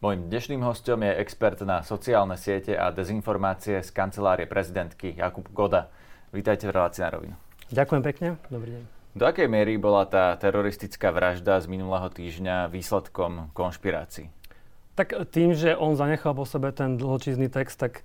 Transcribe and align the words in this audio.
Mojím 0.00 0.32
dnešným 0.32 0.64
hostom 0.64 1.04
je 1.04 1.12
expert 1.12 1.60
na 1.60 1.84
sociálne 1.84 2.32
siete 2.40 2.72
a 2.72 2.88
dezinformácie 2.88 3.84
z 3.84 3.90
kancelárie 3.92 4.48
prezidentky 4.48 5.12
Jakub 5.12 5.44
Goda. 5.52 5.92
Vítajte 6.32 6.72
v 6.72 6.72
relácii 6.72 7.04
na 7.04 7.10
rovinu. 7.12 7.36
Ďakujem 7.68 8.02
pekne, 8.08 8.40
dobrý 8.48 8.80
deň. 8.80 8.82
Do 9.12 9.28
akej 9.28 9.52
miery 9.52 9.76
bola 9.76 10.08
tá 10.08 10.32
teroristická 10.40 11.12
vražda 11.12 11.60
z 11.60 11.68
minulého 11.68 12.08
týždňa 12.08 12.72
výsledkom 12.72 13.52
konšpirácií? 13.52 14.32
Tak 14.96 15.28
tým, 15.36 15.52
že 15.52 15.76
on 15.76 15.92
zanechal 16.00 16.32
po 16.32 16.48
sebe 16.48 16.72
ten 16.72 16.96
dlhočízny 16.96 17.52
text, 17.52 17.76
tak 17.76 18.00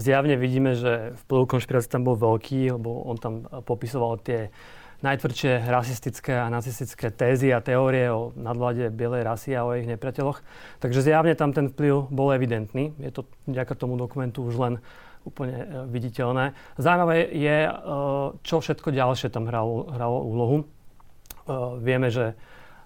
zjavne 0.00 0.40
vidíme, 0.40 0.72
že 0.72 1.12
vplyv 1.28 1.60
konšpirácií 1.60 1.92
tam 1.92 2.08
bol 2.08 2.16
veľký, 2.16 2.72
lebo 2.80 3.04
on 3.04 3.20
tam 3.20 3.44
popisoval 3.68 4.16
tie 4.24 4.48
najtvrdšie 5.04 5.68
rasistické 5.68 6.32
a 6.40 6.48
nacistické 6.48 7.12
tézy 7.12 7.52
a 7.52 7.60
teórie 7.60 8.08
o 8.08 8.32
nadvláde 8.40 8.88
bielej 8.88 9.28
rasy 9.28 9.52
a 9.52 9.68
o 9.68 9.76
ich 9.76 9.84
nepriateľoch. 9.84 10.40
Takže 10.80 11.04
zjavne 11.04 11.36
tam 11.36 11.52
ten 11.52 11.68
vplyv 11.68 12.08
bol 12.08 12.32
evidentný. 12.32 12.96
Je 12.96 13.12
to 13.12 13.28
vďaka 13.44 13.76
tomu 13.76 14.00
dokumentu 14.00 14.40
už 14.40 14.56
len 14.56 14.74
úplne 15.28 15.56
e, 15.56 15.66
viditeľné. 15.88 16.56
Zaujímavé 16.80 17.28
je, 17.32 17.58
e, 17.68 17.72
čo 18.44 18.56
všetko 18.60 18.92
ďalšie 18.92 19.28
tam 19.32 19.48
hralo, 19.48 19.88
hralo 19.92 20.24
úlohu. 20.24 20.56
E, 20.60 20.64
vieme, 21.80 22.08
že 22.08 22.36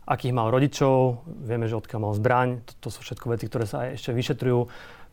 akých 0.09 0.33
mal 0.33 0.48
rodičov, 0.48 1.23
vieme, 1.45 1.69
že 1.69 1.77
odkiaľ 1.77 2.01
mal 2.01 2.15
zbraň. 2.17 2.48
To, 2.65 2.73
to 2.87 2.89
sú 2.95 3.05
všetko 3.05 3.27
veci, 3.37 3.45
ktoré 3.47 3.67
sa 3.69 3.87
aj 3.87 4.01
ešte 4.01 4.11
vyšetrujú. 4.15 4.61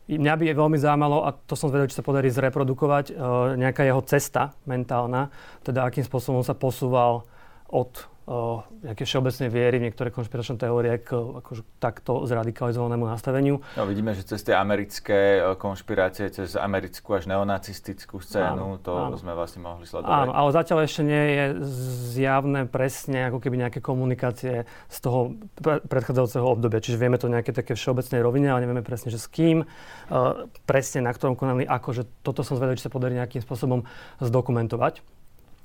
Mňa 0.06 0.34
by 0.38 0.44
veľmi 0.54 0.78
zaujímalo, 0.78 1.26
a 1.26 1.34
to 1.34 1.58
som 1.58 1.66
zvedel, 1.66 1.90
či 1.90 1.98
sa 1.98 2.06
podarí 2.06 2.30
zreprodukovať, 2.30 3.10
e, 3.10 3.14
nejaká 3.58 3.82
jeho 3.82 3.98
cesta 4.06 4.54
mentálna, 4.62 5.34
teda 5.66 5.82
akým 5.82 6.06
spôsobom 6.06 6.46
sa 6.46 6.54
posúval 6.54 7.26
od 7.66 7.90
nejaké 8.26 9.06
všeobecnej 9.06 9.46
viery 9.46 9.78
v 9.78 9.86
niektoré 9.86 10.10
konšpiračné 10.10 10.58
teórie 10.58 10.98
k 10.98 11.14
akože, 11.14 11.62
takto 11.78 12.26
zradikalizovanému 12.26 13.06
nastaveniu. 13.06 13.62
No, 13.78 13.86
vidíme, 13.86 14.18
že 14.18 14.26
cez 14.26 14.42
tie 14.42 14.58
americké 14.58 15.38
e, 15.38 15.54
konšpirácie, 15.54 16.26
cez 16.34 16.58
americkú 16.58 17.14
až 17.14 17.30
neonacistickú 17.30 18.18
scénu, 18.18 18.74
áno, 18.74 18.82
to 18.82 18.90
áno. 18.90 19.14
sme 19.14 19.30
vlastne 19.30 19.62
mohli 19.62 19.86
sledovať. 19.86 20.10
Áno, 20.10 20.32
ale 20.34 20.50
zatiaľ 20.50 20.78
ešte 20.82 21.02
nie 21.06 21.22
je 21.22 21.44
zjavné 22.18 22.66
presne 22.66 23.30
ako 23.30 23.38
keby 23.38 23.62
nejaké 23.62 23.78
komunikácie 23.78 24.66
z 24.66 24.98
toho 24.98 25.38
predchádzajúceho 25.62 26.46
obdobia. 26.50 26.82
Čiže 26.82 26.98
vieme 26.98 27.22
to 27.22 27.30
nejaké 27.30 27.54
také 27.54 27.78
všeobecnej 27.78 28.26
rovine, 28.26 28.50
ale 28.50 28.66
nevieme 28.66 28.82
presne, 28.82 29.14
že 29.14 29.22
s 29.22 29.30
kým, 29.30 29.62
uh, 29.62 30.50
presne 30.66 31.06
na 31.06 31.14
ktorom 31.14 31.38
konali, 31.38 31.62
akože 31.62 32.26
toto 32.26 32.42
som 32.42 32.58
zvedel, 32.58 32.74
či 32.74 32.90
sa 32.90 32.90
podarí 32.90 33.14
nejakým 33.14 33.38
spôsobom 33.38 33.86
zdokumentovať 34.18 35.15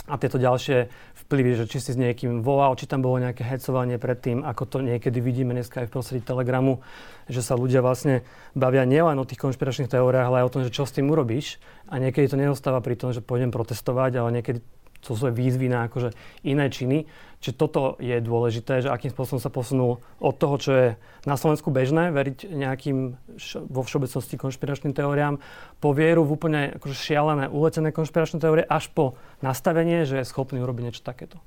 a 0.10 0.18
tieto 0.18 0.42
ďalšie 0.42 0.90
vplyvy, 1.26 1.62
že 1.62 1.66
či 1.70 1.78
si 1.78 1.94
s 1.94 2.00
niekým 2.00 2.42
volal, 2.42 2.74
či 2.74 2.90
tam 2.90 3.06
bolo 3.06 3.22
nejaké 3.22 3.46
hecovanie 3.46 4.02
predtým, 4.02 4.42
ako 4.42 4.64
to 4.66 4.78
niekedy 4.82 5.22
vidíme 5.22 5.54
dneska 5.54 5.86
aj 5.86 5.88
v 5.88 5.94
prostredí 5.94 6.22
Telegramu, 6.26 6.82
že 7.30 7.46
sa 7.46 7.54
ľudia 7.54 7.86
vlastne 7.86 8.26
bavia 8.58 8.82
nielen 8.82 9.22
o 9.22 9.28
tých 9.30 9.38
konšpiračných 9.38 9.94
teóriách, 9.94 10.28
ale 10.28 10.38
aj 10.42 10.48
o 10.50 10.54
tom, 10.58 10.62
že 10.66 10.74
čo 10.74 10.90
s 10.90 10.96
tým 10.98 11.06
urobíš. 11.14 11.62
A 11.86 12.02
niekedy 12.02 12.34
to 12.34 12.38
neostáva 12.40 12.82
pri 12.82 12.98
tom, 12.98 13.14
že 13.14 13.22
pôjdem 13.22 13.54
protestovať, 13.54 14.18
ale 14.18 14.42
niekedy 14.42 14.60
to 15.02 15.18
sú 15.18 15.28
výzvy 15.34 15.68
na 15.68 15.90
akože 15.90 16.14
iné 16.46 16.70
činy. 16.70 17.10
Čiže 17.42 17.58
toto 17.58 17.98
je 17.98 18.22
dôležité, 18.22 18.86
že 18.86 18.94
akým 18.94 19.10
spôsobom 19.10 19.42
sa 19.42 19.50
posunul 19.50 19.98
od 20.22 20.34
toho, 20.38 20.56
čo 20.62 20.72
je 20.78 20.88
na 21.26 21.34
Slovensku 21.34 21.74
bežné, 21.74 22.14
veriť 22.14 22.54
nejakým 22.54 23.18
vo 23.66 23.82
všeobecnosti 23.82 24.38
konšpiračným 24.38 24.94
teóriám, 24.94 25.42
po 25.82 25.90
vieru 25.98 26.22
v 26.22 26.38
úplne 26.38 26.62
akože 26.78 26.94
šialené, 26.94 27.50
uletené 27.50 27.90
konšpiračné 27.90 28.38
teórie, 28.38 28.62
až 28.62 28.94
po 28.94 29.18
nastavenie, 29.42 30.06
že 30.06 30.22
je 30.22 30.30
schopný 30.30 30.62
urobiť 30.62 30.94
niečo 30.94 31.02
takéto. 31.02 31.42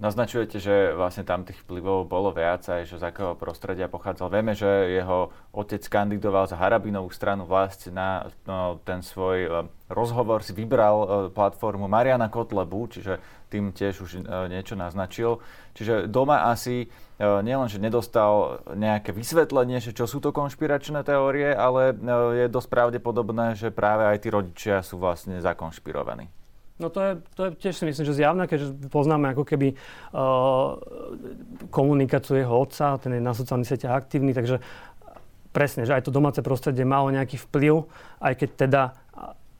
Naznačujete, 0.00 0.56
že 0.56 0.96
vlastne 0.96 1.28
tam 1.28 1.44
tých 1.44 1.60
vplyvov 1.60 2.08
bolo 2.08 2.32
viac 2.32 2.64
aj, 2.64 2.88
že 2.88 2.96
z 2.96 3.04
akého 3.04 3.36
prostredia 3.36 3.84
pochádzal. 3.84 4.32
Vieme, 4.32 4.56
že 4.56 4.96
jeho 4.96 5.28
otec 5.52 5.84
kandidoval 5.84 6.48
za 6.48 6.56
Harabinovú 6.56 7.12
stranu 7.12 7.44
vlast 7.44 7.92
na 7.92 8.32
no, 8.48 8.80
ten 8.80 9.04
svoj 9.04 9.38
e, 9.44 9.48
rozhovor, 9.92 10.40
si 10.40 10.56
vybral 10.56 10.96
e, 10.96 11.06
platformu 11.36 11.84
Mariana 11.84 12.32
Kotlebu, 12.32 12.88
čiže 12.88 13.20
tým 13.52 13.76
tiež 13.76 13.94
už 14.00 14.10
e, 14.16 14.20
niečo 14.48 14.72
naznačil. 14.72 15.36
Čiže 15.76 16.08
doma 16.08 16.48
asi 16.48 16.88
nielen, 17.20 17.68
že 17.68 17.76
nedostal 17.76 18.64
nejaké 18.72 19.12
vysvetlenie, 19.12 19.84
že 19.84 19.92
čo 19.92 20.08
sú 20.08 20.24
to 20.24 20.32
konšpiračné 20.32 21.04
teórie, 21.04 21.52
ale 21.52 21.92
je 22.40 22.48
dosť 22.48 22.68
pravdepodobné, 22.72 23.52
že 23.52 23.68
práve 23.68 24.08
aj 24.08 24.24
tí 24.24 24.32
rodičia 24.32 24.80
sú 24.80 24.96
vlastne 24.96 25.36
zakonšpirovaní. 25.44 26.39
No 26.80 26.88
to 26.88 26.98
je, 27.04 27.12
to 27.36 27.40
je 27.44 27.50
tiež 27.60 27.74
si 27.76 27.84
myslím, 27.84 28.04
že 28.08 28.16
zjavné, 28.16 28.48
keďže 28.48 28.88
poznáme 28.88 29.36
ako 29.36 29.44
keby 29.44 29.76
uh, 29.76 30.80
komunikáciu 31.68 32.40
jeho 32.40 32.56
otca, 32.56 32.96
ten 32.96 33.20
je 33.20 33.22
na 33.22 33.36
sociálnych 33.36 33.68
sieťach 33.68 34.00
aktívny, 34.00 34.32
takže 34.32 34.64
presne, 35.52 35.84
že 35.84 35.92
aj 35.92 36.08
to 36.08 36.16
domáce 36.16 36.40
prostredie 36.40 36.88
malo 36.88 37.12
nejaký 37.12 37.36
vplyv, 37.36 37.84
aj 38.24 38.32
keď 38.32 38.50
teda 38.56 38.82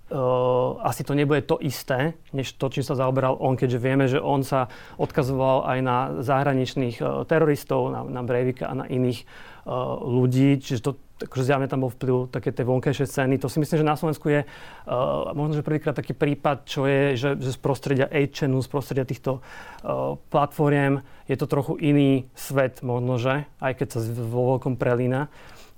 uh, 0.09 0.81
asi 0.81 1.05
to 1.05 1.13
nebude 1.13 1.45
to 1.45 1.61
isté, 1.61 2.17
než 2.33 2.57
to, 2.57 2.73
čím 2.73 2.89
sa 2.89 2.97
zaoberal 2.97 3.37
on, 3.37 3.61
keďže 3.61 3.79
vieme, 3.85 4.09
že 4.09 4.17
on 4.17 4.41
sa 4.41 4.73
odkazoval 4.97 5.69
aj 5.69 5.79
na 5.85 5.97
zahraničných 6.25 6.97
uh, 7.05 7.29
teroristov, 7.29 7.93
na, 7.93 8.01
na 8.09 8.25
Breivika 8.25 8.73
a 8.73 8.75
na 8.81 8.89
iných 8.89 9.29
uh, 9.69 10.01
ľudí, 10.01 10.57
čiže 10.57 10.81
to 10.89 10.93
akože 11.21 11.45
zjavne 11.45 11.69
tam 11.69 11.85
bol 11.85 11.93
vplyv 11.93 12.33
také 12.33 12.51
tej 12.51 12.65
vonkajšej 12.65 13.09
scény. 13.09 13.37
To 13.41 13.53
si 13.53 13.61
myslím, 13.61 13.85
že 13.85 13.87
na 13.87 13.97
Slovensku 13.97 14.27
je 14.33 14.41
uh, 14.45 15.31
možno, 15.37 15.61
že 15.61 15.67
prvýkrát 15.67 15.93
taký 15.93 16.17
prípad, 16.17 16.65
čo 16.65 16.89
je, 16.89 17.17
že, 17.21 17.37
že 17.37 17.51
z 17.53 17.59
prostredia 17.61 18.07
8chanu, 18.09 18.65
z 18.65 18.69
prostredia 18.69 19.05
týchto 19.05 19.41
uh, 19.41 20.17
platformiem 20.33 21.05
je 21.29 21.37
to 21.37 21.47
trochu 21.47 21.77
iný 21.79 22.27
svet 22.33 22.81
možno, 22.81 23.21
že, 23.21 23.45
aj 23.61 23.73
keď 23.77 23.89
sa 23.93 23.99
vo 24.25 24.57
veľkom 24.57 24.81
prelína, 24.81 25.29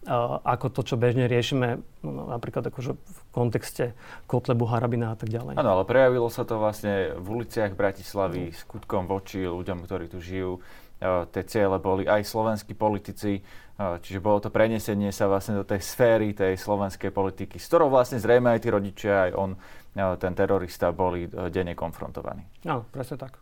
uh, 0.07 0.39
ako 0.47 0.67
to, 0.71 0.81
čo 0.87 0.95
bežne 0.99 1.27
riešime 1.27 1.83
no, 2.07 2.31
napríklad 2.31 2.67
akože 2.71 2.95
v 2.95 3.19
kontexte 3.35 3.99
Kotlebu, 4.27 4.67
Harabina 4.67 5.15
a 5.15 5.17
tak 5.19 5.31
ďalej. 5.31 5.59
Áno, 5.59 5.71
ale 5.79 5.85
prejavilo 5.87 6.31
sa 6.31 6.47
to 6.47 6.59
vlastne 6.59 7.19
v 7.19 7.27
uliciach 7.43 7.75
Bratislavy, 7.75 8.55
skutkom 8.55 9.07
voči 9.11 9.47
ľuďom, 9.47 9.83
ktorí 9.87 10.07
tu 10.11 10.19
žijú. 10.23 10.63
Uh, 11.03 11.27
tie 11.35 11.43
ciele 11.43 11.83
boli 11.83 12.07
aj 12.07 12.23
slovenskí 12.23 12.79
politici, 12.79 13.43
Čiže 13.83 14.23
bolo 14.23 14.39
to 14.39 14.53
prenesenie 14.53 15.11
sa 15.11 15.27
vlastne 15.27 15.59
do 15.59 15.65
tej 15.67 15.81
sféry 15.83 16.37
tej 16.37 16.55
slovenskej 16.61 17.11
politiky, 17.11 17.57
s 17.59 17.67
ktorou 17.67 17.91
vlastne 17.91 18.21
zrejme 18.21 18.53
aj 18.53 18.61
tí 18.63 18.69
rodičia, 18.71 19.15
aj 19.27 19.33
on, 19.35 19.51
ten 20.21 20.33
terorista, 20.37 20.93
boli 20.93 21.27
e, 21.27 21.49
denne 21.51 21.73
konfrontovaní. 21.73 22.45
Áno, 22.69 22.85
presne 22.93 23.17
tak. 23.19 23.41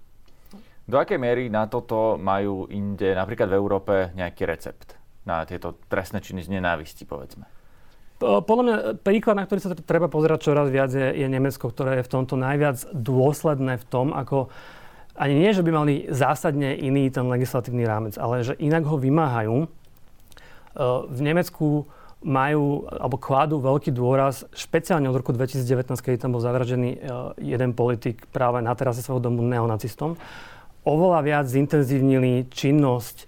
Do 0.87 0.97
akej 0.97 1.19
miery 1.19 1.53
na 1.53 1.67
toto 1.67 2.17
majú 2.17 2.71
inde, 2.71 3.13
napríklad 3.15 3.53
v 3.53 3.59
Európe, 3.59 3.95
nejaký 4.17 4.43
recept 4.49 4.97
na 5.27 5.45
tieto 5.45 5.77
trestné 5.91 6.25
činy 6.25 6.47
z 6.47 6.57
nenávisti, 6.57 7.05
povedzme? 7.05 7.45
Podľa 8.21 8.65
mňa 8.65 8.77
príklad, 9.01 9.37
na 9.37 9.45
ktorý 9.49 9.61
sa 9.65 9.73
treba 9.77 10.09
pozerať 10.09 10.51
čoraz 10.51 10.69
viac, 10.69 10.93
je, 10.93 11.09
je 11.21 11.29
Nemecko, 11.29 11.73
ktoré 11.73 12.01
je 12.01 12.07
v 12.07 12.13
tomto 12.13 12.37
najviac 12.37 12.91
dôsledné 12.93 13.81
v 13.81 13.85
tom, 13.89 14.13
ako 14.13 14.53
ani 15.21 15.37
nie, 15.37 15.53
že 15.53 15.61
by 15.61 15.71
mali 15.71 16.09
zásadne 16.09 16.73
iný 16.73 17.13
ten 17.13 17.29
legislatívny 17.29 17.85
rámec, 17.85 18.17
ale 18.17 18.41
že 18.41 18.57
inak 18.57 18.89
ho 18.89 18.97
vymáhajú. 18.97 19.69
V 21.13 21.21
Nemecku 21.21 21.85
majú, 22.25 22.89
alebo 22.89 23.17
kladú 23.17 23.61
veľký 23.61 23.93
dôraz, 23.93 24.45
špeciálne 24.53 25.09
od 25.09 25.17
roku 25.21 25.33
2019, 25.33 25.93
keď 26.01 26.25
tam 26.25 26.37
bol 26.37 26.45
zavražený 26.45 26.91
e, 26.93 26.99
jeden 27.41 27.73
politik 27.73 28.29
práve 28.29 28.61
na 28.61 28.77
terase 28.77 29.01
svojho 29.01 29.25
domu 29.25 29.41
neonacistom, 29.41 30.21
oveľa 30.85 31.21
viac 31.25 31.47
zintenzívnili 31.49 32.53
činnosť 32.53 33.17
e, 33.17 33.27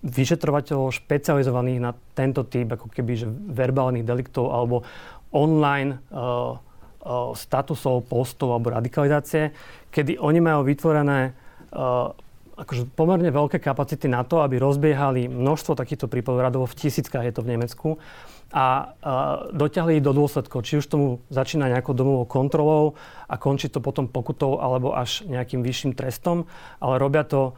vyšetrovateľov 0.00 0.96
špecializovaných 0.96 1.78
na 1.82 1.92
tento 2.16 2.46
typ 2.46 2.72
ako 2.78 2.88
keby 2.88 3.12
že 3.20 3.28
verbálnych 3.28 4.06
deliktov 4.06 4.48
alebo 4.48 4.80
online 5.28 6.00
uh, 6.08 6.56
uh, 6.56 7.36
statusov, 7.36 8.08
postov 8.08 8.56
alebo 8.56 8.72
radikalizácie, 8.72 9.52
kedy 9.90 10.18
oni 10.18 10.40
majú 10.42 10.66
vytvorené 10.66 11.34
uh, 11.74 12.14
akože 12.60 12.92
pomerne 12.92 13.32
veľké 13.32 13.56
kapacity 13.56 14.04
na 14.04 14.20
to, 14.20 14.44
aby 14.44 14.60
rozbiehali 14.60 15.32
množstvo 15.32 15.72
takýchto 15.72 16.12
prípadov, 16.12 16.44
radovo 16.44 16.68
v 16.68 16.76
tisíckach 16.76 17.24
je 17.24 17.32
to 17.32 17.40
v 17.40 17.56
Nemecku, 17.56 17.88
a, 18.50 18.58
a 18.58 18.66
dotiahli 19.54 20.02
ich 20.02 20.04
do 20.04 20.10
dôsledkov. 20.10 20.66
Či 20.66 20.82
už 20.82 20.86
tomu 20.90 21.06
začína 21.30 21.70
nejakou 21.70 21.94
domovou 21.94 22.26
kontrolou 22.26 22.98
a 23.30 23.38
končí 23.38 23.70
to 23.70 23.78
potom 23.78 24.10
pokutou 24.10 24.58
alebo 24.58 24.90
až 24.92 25.22
nejakým 25.24 25.62
vyšším 25.62 25.94
trestom, 25.94 26.50
ale 26.82 26.98
robia 26.98 27.22
to 27.22 27.54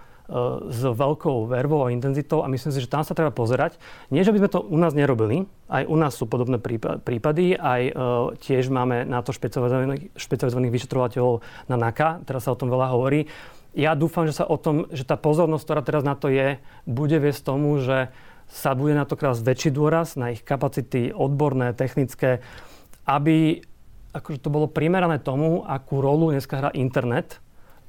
s 0.70 0.80
veľkou 0.86 1.50
vervou 1.50 1.84
a 1.84 1.92
intenzitou 1.92 2.40
a 2.40 2.48
myslím 2.48 2.72
si, 2.72 2.80
že 2.80 2.88
tam 2.88 3.02
sa 3.02 3.12
treba 3.12 3.34
pozerať. 3.34 3.76
Nie, 4.08 4.22
že 4.22 4.30
by 4.30 4.38
sme 4.40 4.50
to 4.54 4.60
u 4.62 4.78
nás 4.78 4.94
nerobili, 4.94 5.44
aj 5.66 5.84
u 5.90 5.96
nás 5.98 6.14
sú 6.14 6.30
podobné 6.30 6.62
prípady, 7.02 7.58
aj 7.58 7.82
uh, 7.90 7.92
tiež 8.38 8.70
máme 8.70 9.04
na 9.04 9.20
to 9.20 9.34
špecializovaných, 9.34 10.14
špecializovaných 10.14 10.72
vyšetrovateľov 10.72 11.42
na 11.68 11.76
NAKA, 11.76 12.24
teraz 12.24 12.46
sa 12.46 12.54
o 12.54 12.58
tom 12.58 12.70
veľa 12.70 12.94
hovorí 12.94 13.26
ja 13.72 13.96
dúfam, 13.96 14.28
že 14.28 14.36
sa 14.36 14.44
o 14.44 14.60
tom, 14.60 14.84
že 14.92 15.08
tá 15.08 15.16
pozornosť, 15.16 15.64
ktorá 15.64 15.80
teraz 15.80 16.04
na 16.04 16.12
to 16.12 16.28
je, 16.28 16.60
bude 16.84 17.16
viesť 17.16 17.40
tomu, 17.40 17.80
že 17.80 18.12
sa 18.52 18.76
bude 18.76 18.92
na 18.92 19.08
to 19.08 19.16
krás 19.16 19.40
väčší 19.40 19.72
dôraz, 19.72 20.20
na 20.20 20.36
ich 20.36 20.44
kapacity 20.44 21.08
odborné, 21.08 21.72
technické, 21.72 22.44
aby 23.08 23.64
akože 24.12 24.44
to 24.44 24.52
bolo 24.52 24.68
primerané 24.68 25.16
tomu, 25.16 25.64
akú 25.64 26.04
rolu 26.04 26.36
dneska 26.36 26.60
hrá 26.60 26.70
internet 26.76 27.40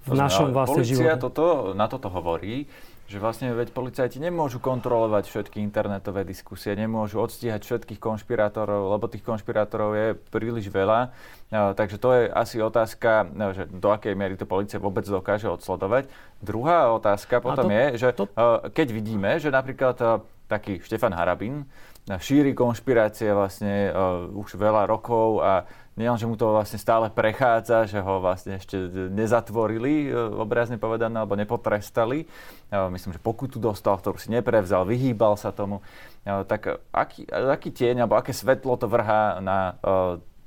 v 0.04 0.12
to 0.12 0.20
našom 0.20 0.52
vlastne 0.52 0.84
živote. 0.84 1.16
toto, 1.20 1.72
na 1.72 1.88
toto 1.88 2.12
hovorí, 2.12 2.68
Že 3.04 3.20
vlastne 3.20 3.48
veď 3.52 3.76
policajti 3.76 4.16
nemôžu 4.16 4.64
kontrolovať 4.64 5.28
všetky 5.28 5.60
internetové 5.60 6.24
diskusie, 6.24 6.72
nemôžu 6.72 7.20
odstíhať 7.20 7.60
všetkých 7.60 8.00
konšpirátorov, 8.00 8.96
lebo 8.96 9.12
tých 9.12 9.28
konšpirátorov 9.28 9.92
je 9.92 10.08
príliš 10.32 10.72
veľa. 10.72 11.12
No, 11.52 11.76
takže 11.76 12.00
to 12.00 12.10
je 12.16 12.22
asi 12.32 12.64
otázka, 12.64 13.28
no, 13.28 13.52
že 13.52 13.68
do 13.68 13.92
akej 13.92 14.16
miery 14.16 14.40
to 14.40 14.48
policia 14.48 14.80
vôbec 14.80 15.04
dokáže 15.04 15.52
odsledovať. 15.52 16.08
Druhá 16.40 16.96
otázka 16.96 17.44
potom 17.44 17.68
to, 17.68 17.76
je, 17.76 17.86
že 18.00 18.10
to... 18.16 18.24
keď 18.72 18.88
vidíme, 18.96 19.36
že 19.36 19.52
napríklad 19.52 20.24
taký 20.48 20.80
Štefan 20.80 21.12
Harabin 21.12 21.68
šíri 22.08 22.56
konšpirácie 22.56 23.36
vlastne 23.36 23.92
už 24.32 24.56
veľa 24.56 24.88
rokov 24.88 25.44
a 25.44 25.68
nielen, 25.98 26.18
že 26.18 26.25
mu 26.25 26.34
to 26.34 26.50
vlastne 26.50 26.81
stále 26.81 27.10
prechádza, 27.13 27.86
že 27.86 28.01
ho 28.01 28.18
vlastne 28.18 28.57
ešte 28.57 28.78
nezatvorili, 29.13 30.10
e, 30.10 30.40
obrazne 30.42 30.81
povedané, 30.81 31.22
alebo 31.22 31.38
nepotrestali. 31.38 32.25
E, 32.25 32.78
myslím, 32.98 33.13
že 33.13 33.22
pokutu 33.22 33.62
dostal, 33.62 33.98
ktorú 34.01 34.18
si 34.18 34.34
neprevzal, 34.34 34.90
vyhýbal 34.90 35.38
sa 35.38 35.54
tomu. 35.54 35.86
E, 36.25 36.45
tak 36.50 36.81
aký, 36.90 37.30
aký 37.30 37.69
tieň, 37.69 38.06
alebo 38.06 38.18
aké 38.18 38.34
svetlo 38.34 38.74
to 38.78 38.90
vrhá 38.90 39.38
na 39.40 39.78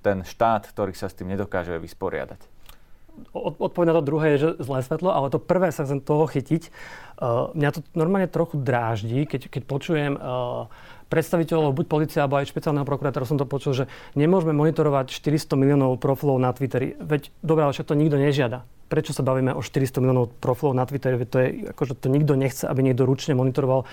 ten 0.02 0.22
štát, 0.22 0.70
ktorý 0.70 0.94
sa 0.94 1.10
s 1.10 1.18
tým 1.18 1.34
nedokáže 1.34 1.78
vysporiadať? 1.78 2.54
Odpoveď 3.32 3.86
na 3.88 3.96
to 3.96 4.04
druhé 4.04 4.36
je, 4.36 4.42
že 4.44 4.50
zlé 4.60 4.84
svetlo, 4.84 5.08
ale 5.08 5.32
to 5.32 5.40
prvé 5.40 5.72
sa 5.72 5.88
chcem 5.88 6.04
toho 6.04 6.28
chytiť. 6.28 6.68
mňa 7.56 7.70
to 7.72 7.80
normálne 7.96 8.28
trochu 8.28 8.60
dráždi, 8.60 9.24
keď, 9.24 9.48
keď 9.48 9.62
počujem 9.64 10.12
predstaviteľov, 11.06 11.76
buď 11.76 11.86
policia 11.86 12.20
alebo 12.24 12.38
aj 12.40 12.50
špeciálneho 12.50 12.86
prokurátora 12.86 13.28
som 13.28 13.38
to 13.38 13.46
počul, 13.46 13.74
že 13.74 13.84
nemôžeme 14.18 14.54
monitorovať 14.54 15.10
400 15.10 15.54
miliónov 15.58 15.98
profilov 16.02 16.38
na 16.38 16.50
Twitteri. 16.50 16.98
Veď 16.98 17.30
dobrá, 17.40 17.70
však 17.70 17.86
to 17.86 17.98
nikto 17.98 18.18
nežiada 18.18 18.66
prečo 18.86 19.10
sa 19.10 19.26
bavíme 19.26 19.52
o 19.52 19.62
400 19.62 19.98
miliónov 20.02 20.30
profilov 20.38 20.78
na 20.78 20.86
Twitteri, 20.86 21.18
to 21.26 21.38
je, 21.42 21.48
akože 21.74 21.98
to 21.98 22.06
nikto 22.06 22.38
nechce, 22.38 22.62
aby 22.66 22.86
niekto 22.86 23.02
ručne 23.06 23.34
monitoroval 23.34 23.84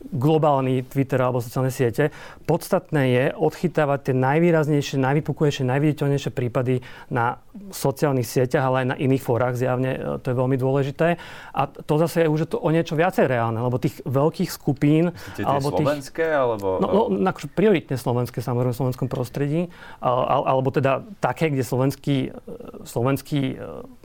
globálny 0.00 0.88
Twitter 0.88 1.20
alebo 1.20 1.44
sociálne 1.44 1.68
siete. 1.68 2.08
Podstatné 2.48 3.02
je 3.12 3.24
odchytávať 3.36 4.10
tie 4.10 4.14
najvýraznejšie, 4.16 4.96
najvypukujejšie, 4.96 5.68
najviditeľnejšie 5.68 6.30
prípady 6.32 6.80
na 7.12 7.36
sociálnych 7.68 8.24
sieťach, 8.24 8.64
ale 8.64 8.76
aj 8.84 8.86
na 8.88 8.96
iných 8.96 9.20
fórach 9.20 9.60
zjavne. 9.60 9.90
E, 9.92 10.00
to 10.24 10.32
je 10.32 10.36
veľmi 10.40 10.56
dôležité. 10.56 11.20
A 11.52 11.68
to 11.68 11.94
zase 12.00 12.24
je 12.24 12.32
už 12.32 12.48
to 12.48 12.56
o 12.56 12.72
niečo 12.72 12.96
viacej 12.96 13.28
reálne, 13.28 13.60
lebo 13.60 13.76
tých 13.76 14.00
veľkých 14.08 14.48
skupín... 14.48 15.12
Myslíte 15.12 15.44
alebo 15.44 15.68
tých, 15.76 15.84
slovenské? 15.84 16.26
Alebo... 16.32 16.66
No, 16.80 16.88
no 17.12 17.28
akože 17.28 17.52
prioritne 17.52 18.00
slovenské, 18.00 18.40
samozrejme 18.40 18.72
v 18.72 18.80
slovenskom 18.80 19.08
prostredí. 19.12 19.68
Alebo 20.00 20.72
teda 20.72 21.04
také, 21.20 21.52
kde 21.52 21.60
slovenský, 21.60 22.16
e, 22.32 22.88
slovenský 22.88 23.60
e, 23.60 23.99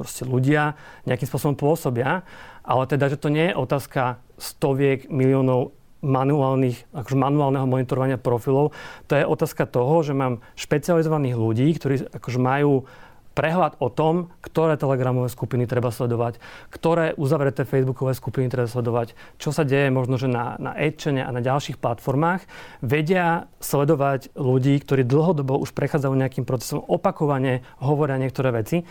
proste 0.00 0.24
ľudia 0.24 0.80
nejakým 1.04 1.28
spôsobom 1.28 1.60
pôsobia, 1.60 2.24
ale 2.64 2.88
teda, 2.88 3.12
že 3.12 3.20
to 3.20 3.28
nie 3.28 3.52
je 3.52 3.58
otázka 3.60 4.24
stoviek 4.40 5.12
miliónov 5.12 5.76
manuálnych, 6.00 6.88
akože 6.96 7.16
manuálneho 7.20 7.68
monitorovania 7.68 8.16
profilov. 8.16 8.72
To 9.08 9.12
je 9.12 9.28
otázka 9.28 9.68
toho, 9.68 10.00
že 10.00 10.16
mám 10.16 10.40
špecializovaných 10.56 11.36
ľudí, 11.36 11.68
ktorí 11.76 12.08
akože 12.16 12.40
majú 12.40 12.88
prehľad 13.30 13.78
o 13.78 13.88
tom, 13.88 14.34
ktoré 14.42 14.74
telegramové 14.74 15.30
skupiny 15.30 15.64
treba 15.64 15.94
sledovať, 15.94 16.42
ktoré 16.74 17.14
uzavreté 17.14 17.62
facebookové 17.62 18.12
skupiny 18.12 18.50
treba 18.50 18.66
sledovať, 18.66 19.14
čo 19.38 19.54
sa 19.54 19.62
deje 19.62 19.88
možno, 19.88 20.18
že 20.18 20.26
na, 20.26 20.58
na 20.58 20.74
Edčene 20.74 21.22
a 21.22 21.30
na 21.30 21.38
ďalších 21.38 21.78
platformách. 21.78 22.42
Vedia 22.82 23.46
sledovať 23.62 24.34
ľudí, 24.34 24.76
ktorí 24.82 25.06
dlhodobo 25.06 25.62
už 25.62 25.70
prechádzajú 25.72 26.14
nejakým 26.16 26.44
procesom, 26.44 26.82
opakovane 26.82 27.62
hovoria 27.78 28.18
niektoré 28.18 28.50
veci. 28.50 28.82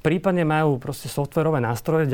Prípadne 0.00 0.48
majú 0.48 0.80
proste 0.80 1.12
softverové 1.12 1.60
nástroje, 1.60 2.08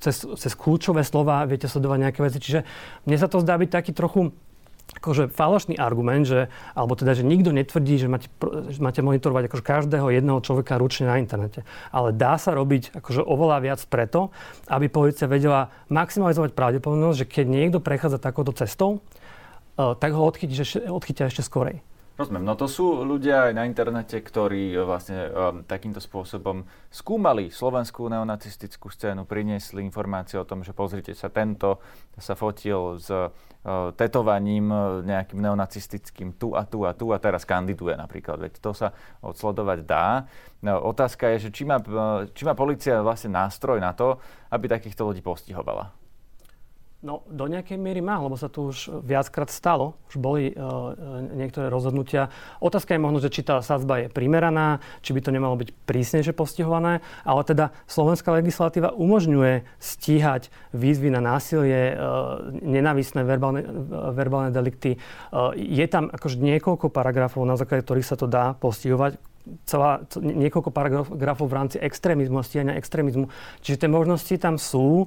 cez, 0.00 0.16
cez 0.24 0.52
kľúčové 0.56 1.04
slova 1.04 1.44
viete 1.44 1.68
sledovať 1.68 1.98
nejaké 2.08 2.20
veci. 2.24 2.38
Čiže 2.40 2.60
mne 3.04 3.16
sa 3.20 3.28
to 3.28 3.44
zdá 3.44 3.60
byť 3.60 3.68
taký 3.68 3.92
trochu 3.92 4.32
akože 4.94 5.34
falošný 5.34 5.76
argument, 5.76 6.24
že, 6.24 6.46
alebo 6.72 6.94
teda, 6.94 7.18
že 7.18 7.26
nikto 7.26 7.50
netvrdí, 7.50 7.98
že 7.98 8.08
máte, 8.08 8.30
že 8.70 8.78
máte 8.78 9.02
monitorovať 9.02 9.50
akože 9.50 9.64
každého 9.66 10.08
jedného 10.14 10.38
človeka 10.40 10.78
ručne 10.78 11.10
na 11.10 11.18
internete. 11.18 11.66
Ale 11.90 12.14
dá 12.14 12.38
sa 12.38 12.54
robiť 12.54 12.94
akože 12.94 13.20
oveľa 13.26 13.58
viac 13.66 13.80
preto, 13.90 14.30
aby 14.70 14.86
policia 14.86 15.26
vedela 15.26 15.74
maximalizovať 15.90 16.54
pravdepodobnosť, 16.54 17.18
že 17.18 17.26
keď 17.26 17.46
niekto 17.50 17.78
prechádza 17.82 18.22
takouto 18.22 18.54
cestou, 18.54 19.02
eh, 19.76 19.92
tak 19.98 20.14
ho 20.14 20.22
odchytí, 20.22 20.54
odchytia 20.88 21.28
ešte 21.28 21.42
skorej. 21.42 21.82
Rozumiem. 22.16 22.48
No 22.48 22.56
to 22.56 22.64
sú 22.64 23.04
ľudia 23.04 23.52
aj 23.52 23.52
na 23.52 23.68
internete, 23.68 24.16
ktorí 24.24 24.72
e, 24.72 24.80
vlastne 24.80 25.28
um, 25.28 25.60
takýmto 25.68 26.00
spôsobom 26.00 26.64
skúmali 26.88 27.52
slovenskú 27.52 28.08
neonacistickú 28.08 28.88
scénu, 28.88 29.28
priniesli 29.28 29.84
informácie 29.84 30.40
o 30.40 30.48
tom, 30.48 30.64
že 30.64 30.72
pozrite 30.72 31.12
sa, 31.12 31.28
tento 31.28 31.76
sa 32.16 32.32
fotil 32.32 32.96
s 32.96 33.12
uh, 33.12 33.28
tetovaním 33.92 34.72
nejakým 35.04 35.44
neonacistickým 35.44 36.40
tu 36.40 36.56
a 36.56 36.64
tu 36.64 36.88
a 36.88 36.96
tu 36.96 37.12
a 37.12 37.20
teraz 37.20 37.44
kandiduje 37.44 37.92
napríklad. 37.92 38.40
Veď 38.40 38.64
to 38.64 38.72
sa 38.72 38.96
odsledovať 39.20 39.84
dá. 39.84 40.24
No, 40.64 40.88
otázka 40.88 41.36
je, 41.36 41.48
že 41.48 41.50
či 41.52 41.68
má, 41.68 41.76
či 42.32 42.48
má 42.48 42.56
policia 42.56 43.04
vlastne 43.04 43.36
nástroj 43.36 43.76
na 43.76 43.92
to, 43.92 44.16
aby 44.48 44.64
takýchto 44.72 45.04
ľudí 45.04 45.20
postihovala. 45.20 46.05
No, 47.06 47.22
do 47.30 47.46
nejakej 47.46 47.78
miery 47.78 48.02
má, 48.02 48.18
lebo 48.18 48.34
sa 48.34 48.50
tu 48.50 48.74
už 48.74 48.90
viackrát 49.06 49.46
stalo. 49.46 49.94
Už 50.10 50.18
boli 50.18 50.50
uh, 50.50 50.90
niektoré 51.38 51.70
rozhodnutia. 51.70 52.34
Otázka 52.58 52.98
je 52.98 53.04
možno, 53.06 53.22
že 53.22 53.30
či 53.30 53.46
tá 53.46 53.62
sadzba 53.62 54.02
je 54.02 54.10
primeraná, 54.10 54.82
či 55.06 55.14
by 55.14 55.22
to 55.22 55.30
nemalo 55.30 55.54
byť 55.54 55.70
prísnejšie 55.86 56.34
postihované, 56.34 57.06
ale 57.22 57.46
teda 57.46 57.70
slovenská 57.86 58.34
legislatíva 58.34 58.90
umožňuje 58.90 59.62
stíhať 59.78 60.50
výzvy 60.74 61.14
na 61.14 61.22
násilie, 61.22 61.94
uh, 61.94 62.42
nenávisné 62.50 63.22
verbálne, 63.22 63.62
uh, 63.62 64.10
verbálne 64.10 64.50
delikty. 64.50 64.98
Uh, 65.30 65.54
je 65.54 65.86
tam 65.86 66.10
akože 66.10 66.42
niekoľko 66.42 66.90
paragrafov, 66.90 67.46
na 67.46 67.54
základe 67.54 67.86
ktorých 67.86 68.08
sa 68.10 68.18
to 68.18 68.26
dá 68.26 68.58
postihovať 68.58 69.14
celá, 69.62 70.02
niekoľko 70.18 70.74
paragrafov 70.74 71.46
v 71.46 71.54
rámci 71.54 71.76
extrémizmu 71.78 72.42
a 72.42 72.46
stíhania 72.46 72.74
extrémizmu. 72.74 73.30
Čiže 73.62 73.86
tie 73.86 73.90
možnosti 73.90 74.34
tam 74.42 74.58
sú. 74.58 75.06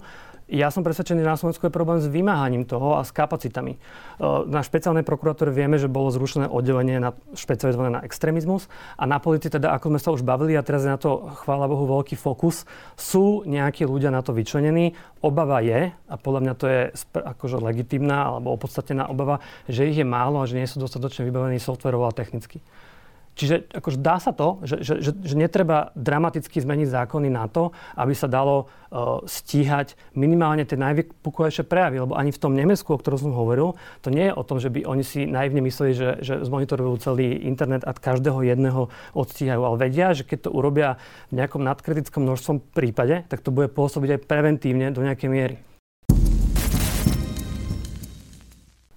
Ja 0.49 0.73
som 0.73 0.81
presvedčený, 0.81 1.21
že 1.21 1.29
na 1.29 1.37
Slovensku 1.37 1.69
je 1.69 1.73
problém 1.73 2.01
s 2.01 2.09
vymáhaním 2.09 2.65
toho 2.65 2.97
a 2.97 3.05
s 3.05 3.13
kapacitami. 3.13 3.77
E, 3.77 3.79
na 4.49 4.65
špeciálnej 4.65 5.05
prokuratúre 5.05 5.53
vieme, 5.53 5.77
že 5.77 5.85
bolo 5.85 6.09
zrušené 6.09 6.49
oddelenie 6.49 6.97
na, 6.97 7.13
špecializované 7.37 7.93
na 7.93 8.01
extrémizmus 8.01 8.65
a 8.97 9.05
na 9.05 9.21
policii 9.21 9.53
teda, 9.53 9.69
ako 9.77 9.93
sme 9.93 9.99
sa 10.01 10.09
už 10.09 10.25
bavili 10.25 10.57
a 10.57 10.65
teraz 10.65 10.89
je 10.89 10.89
na 10.89 10.97
to, 10.97 11.29
chvála 11.45 11.69
Bohu, 11.69 11.85
veľký 11.85 12.17
fokus, 12.17 12.65
sú 12.97 13.45
nejakí 13.45 13.85
ľudia 13.85 14.09
na 14.09 14.25
to 14.25 14.33
vyčlenení. 14.33 14.97
Obava 15.21 15.61
je, 15.61 15.93
a 15.93 16.15
podľa 16.17 16.41
mňa 16.41 16.53
to 16.57 16.65
je 16.65 16.81
akože 17.13 17.61
legitimná 17.61 18.33
alebo 18.33 18.49
opodstatnená 18.57 19.05
obava, 19.05 19.45
že 19.69 19.85
ich 19.85 20.01
je 20.01 20.07
málo 20.07 20.41
a 20.41 20.49
že 20.49 20.57
nie 20.57 20.65
sú 20.65 20.81
dostatočne 20.81 21.29
vybavení 21.29 21.61
softverovo 21.61 22.09
a 22.09 22.15
technicky. 22.17 22.57
Čiže 23.39 23.71
akože 23.71 24.03
dá 24.03 24.19
sa 24.19 24.35
to, 24.35 24.59
že, 24.67 24.83
že, 24.83 24.93
že, 24.99 25.11
že 25.15 25.35
netreba 25.39 25.95
dramaticky 25.95 26.59
zmeniť 26.59 26.91
zákony 26.91 27.31
na 27.31 27.47
to, 27.47 27.71
aby 27.95 28.11
sa 28.11 28.27
dalo 28.27 28.67
uh, 28.67 29.23
stíhať 29.23 29.95
minimálne 30.11 30.67
tie 30.67 30.75
najvypukujúce 30.75 31.63
prejavy. 31.63 32.03
Lebo 32.03 32.19
ani 32.19 32.35
v 32.35 32.41
tom 32.41 32.51
Nemecku, 32.51 32.91
o 32.91 32.99
ktorom 32.99 33.15
som 33.15 33.31
hovoril, 33.31 33.79
to 34.03 34.11
nie 34.11 34.27
je 34.27 34.35
o 34.35 34.43
tom, 34.43 34.59
že 34.59 34.67
by 34.67 34.83
oni 34.83 35.07
si 35.07 35.23
naivne 35.23 35.63
mysleli, 35.63 35.95
že, 35.95 36.09
že 36.19 36.43
zmonitorujú 36.43 36.99
celý 36.99 37.39
internet 37.47 37.87
a 37.87 37.95
každého 37.95 38.43
jedného 38.43 38.91
odstíhajú. 39.15 39.61
Ale 39.63 39.87
vedia, 39.87 40.11
že 40.11 40.27
keď 40.27 40.49
to 40.49 40.55
urobia 40.55 40.99
v 41.31 41.39
nejakom 41.39 41.63
nadkritickom 41.63 42.27
množstvom 42.27 42.59
prípade, 42.75 43.23
tak 43.31 43.39
to 43.39 43.55
bude 43.55 43.71
pôsobiť 43.71 44.19
aj 44.19 44.25
preventívne 44.27 44.91
do 44.91 44.99
nejakej 44.99 45.31
miery. 45.31 45.68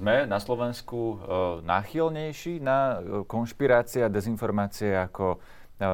sme 0.00 0.24
na 0.24 0.40
Slovensku 0.40 0.96
e, 0.96 1.16
náchylnejší 1.68 2.64
na 2.64 2.78
e, 2.96 3.22
konšpirácie 3.28 4.00
a 4.00 4.08
dezinformácie 4.08 4.96
ako 4.96 5.36
e, 5.36 5.38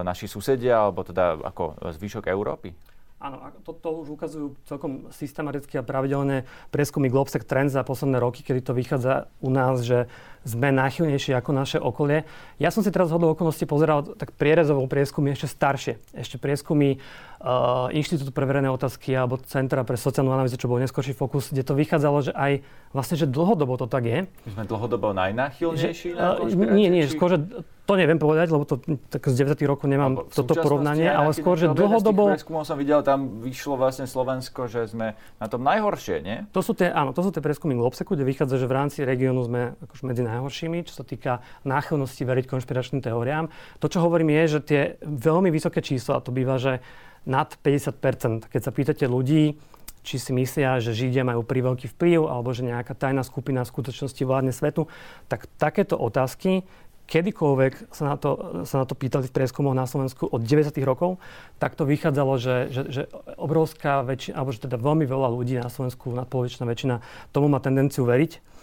naši 0.07 0.31
susedia, 0.31 0.79
alebo 0.79 1.03
teda 1.03 1.43
ako 1.43 1.91
zvyšok 1.91 2.31
Európy? 2.31 2.71
Áno, 3.17 3.43
to, 3.65 3.73
to 3.75 3.89
už 4.07 4.15
ukazujú 4.15 4.47
celkom 4.69 5.09
systematicky 5.11 5.81
a 5.81 5.83
pravidelné 5.83 6.45
prieskumy 6.69 7.09
Globsec 7.09 7.49
Trends 7.49 7.73
za 7.75 7.83
posledné 7.83 8.21
roky, 8.21 8.45
kedy 8.45 8.61
to 8.61 8.77
vychádza 8.77 9.33
u 9.41 9.51
nás, 9.51 9.83
že 9.83 10.07
sme 10.47 10.71
náchylnejší 10.71 11.35
ako 11.35 11.50
naše 11.50 11.79
okolie. 11.83 12.23
Ja 12.62 12.71
som 12.71 12.87
si 12.87 12.95
teraz 12.95 13.11
hodou 13.11 13.35
okolností 13.35 13.67
pozeral 13.67 14.07
tak 14.15 14.31
prierezovou 14.38 14.87
prieskumy 14.87 15.35
ešte 15.35 15.50
staršie. 15.50 15.99
Ešte 16.15 16.38
prieskumy 16.38 17.03
uh, 17.43 17.91
Inštitútu 17.91 18.31
pre 18.31 18.47
verejné 18.47 18.71
otázky 18.71 19.11
alebo 19.12 19.43
Centra 19.43 19.83
pre 19.83 19.99
sociálnu 19.99 20.31
analýzu, 20.31 20.57
čo 20.57 20.71
bol 20.71 20.79
neskôrší 20.79 21.19
fokus, 21.19 21.50
kde 21.50 21.67
to 21.67 21.75
vychádzalo, 21.75 22.31
že 22.31 22.33
aj 22.33 22.62
vlastne, 22.95 23.19
že 23.19 23.26
dlhodobo 23.26 23.75
to 23.76 23.91
tak 23.91 24.07
je. 24.07 24.19
My 24.47 24.50
sme 24.55 24.65
dlhodobo 24.71 25.11
najnáchylnejší 25.12 26.15
že, 26.15 26.17
na 26.17 26.38
uh, 26.38 26.47
Nie, 26.55 26.88
nie, 26.88 27.11
skôr, 27.11 27.35
že 27.35 27.38
to 27.87 27.95
neviem 27.95 28.19
povedať, 28.19 28.50
lebo 28.50 28.67
to 28.67 28.83
tak 28.83 29.23
z 29.31 29.47
90. 29.47 29.62
rokov 29.71 29.87
nemám 29.87 30.26
toto 30.26 30.59
porovnanie, 30.59 31.07
ale 31.07 31.31
skôr, 31.31 31.55
že 31.55 31.71
dlhodobo... 31.71 32.35
Prieskumov 32.35 32.67
som 32.67 32.75
videl, 32.75 32.99
tam 33.07 33.38
vyšlo 33.38 33.79
vlastne 33.79 34.11
Slovensko, 34.11 34.67
že 34.67 34.91
sme 34.91 35.15
na 35.38 35.47
tom 35.47 35.62
najhoršie, 35.62 36.19
nie? 36.19 36.43
To 36.50 36.67
sú 36.67 36.75
tie, 36.75 36.91
áno, 36.91 37.15
to 37.15 37.23
sú 37.23 37.31
tie 37.31 37.38
prieskumy 37.38 37.79
Globseku, 37.79 38.19
kde 38.19 38.26
vychádza, 38.26 38.59
že 38.59 38.67
v 38.67 38.75
rámci 38.75 38.99
regiónu 39.07 39.47
sme 39.47 39.79
akože 39.87 40.03
medzi 40.03 40.26
najhoršími, 40.37 40.85
čo 40.85 41.00
sa 41.00 41.05
týka 41.09 41.40
náchylnosti 41.64 42.23
veriť 42.23 42.45
konšpiračným 42.47 43.00
teóriám. 43.00 43.49
To, 43.81 43.87
čo 43.88 44.05
hovorím, 44.05 44.37
je, 44.37 44.59
že 44.59 44.61
tie 44.61 44.81
veľmi 45.02 45.49
vysoké 45.49 45.81
čísla, 45.81 46.21
to 46.21 46.31
býva, 46.31 46.61
že 46.61 46.85
nad 47.26 47.50
50 47.50 48.47
Keď 48.52 48.61
sa 48.62 48.71
pýtate 48.71 49.05
ľudí, 49.11 49.59
či 50.07 50.23
si 50.23 50.31
myslia, 50.31 50.78
že 50.78 50.95
Židia 50.95 51.26
majú 51.26 51.43
veľký 51.43 51.90
vplyv, 51.99 52.31
alebo 52.31 52.55
že 52.55 52.62
nejaká 52.62 52.95
tajná 52.95 53.26
skupina 53.26 53.66
v 53.66 53.73
skutočnosti 53.75 54.23
vládne 54.23 54.55
svetu, 54.55 54.87
tak 55.26 55.50
takéto 55.59 55.99
otázky 55.99 56.62
kedykoľvek 57.07 57.95
sa 57.95 58.14
na 58.14 58.16
to, 58.19 58.62
sa 58.66 58.83
na 58.83 58.87
to 58.87 58.99
pýtali 58.99 59.31
v 59.31 59.35
prieskumoch 59.35 59.78
na 59.78 59.87
Slovensku 59.87 60.26
od 60.26 60.43
90. 60.43 60.75
rokov, 60.83 61.23
tak 61.62 61.78
to 61.78 61.87
vychádzalo, 61.87 62.35
že, 62.38 62.57
že, 62.71 62.83
že 62.90 63.02
obrovská 63.38 64.02
väčšina, 64.02 64.35
alebo 64.35 64.50
že 64.50 64.66
teda 64.66 64.76
veľmi 64.78 65.07
veľa 65.07 65.28
ľudí 65.31 65.55
na 65.59 65.71
Slovensku, 65.71 66.11
nadpolovičná 66.11 66.66
väčšina, 66.66 67.02
tomu 67.31 67.47
má 67.47 67.62
tendenciu 67.62 68.02
veriť. 68.02 68.56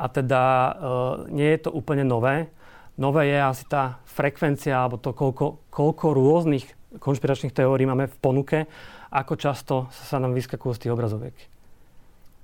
A 0.00 0.08
teda 0.08 0.42
e, 0.42 0.72
nie 1.36 1.48
je 1.52 1.68
to 1.68 1.70
úplne 1.76 2.08
nové. 2.08 2.48
Nové 2.96 3.28
je 3.28 3.36
asi 3.36 3.68
tá 3.68 4.00
frekvencia, 4.08 4.80
alebo 4.80 4.96
to, 4.96 5.12
koľko, 5.12 5.68
koľko 5.68 6.06
rôznych 6.16 6.64
konšpiračných 6.96 7.52
teórií 7.52 7.84
máme 7.84 8.08
v 8.08 8.16
ponuke, 8.18 8.58
ako 9.12 9.36
často 9.36 9.74
sa 9.92 10.16
nám 10.16 10.32
vyskakujú 10.32 10.72
z 10.74 10.80
tých 10.88 10.94
obrazoviek. 10.96 11.36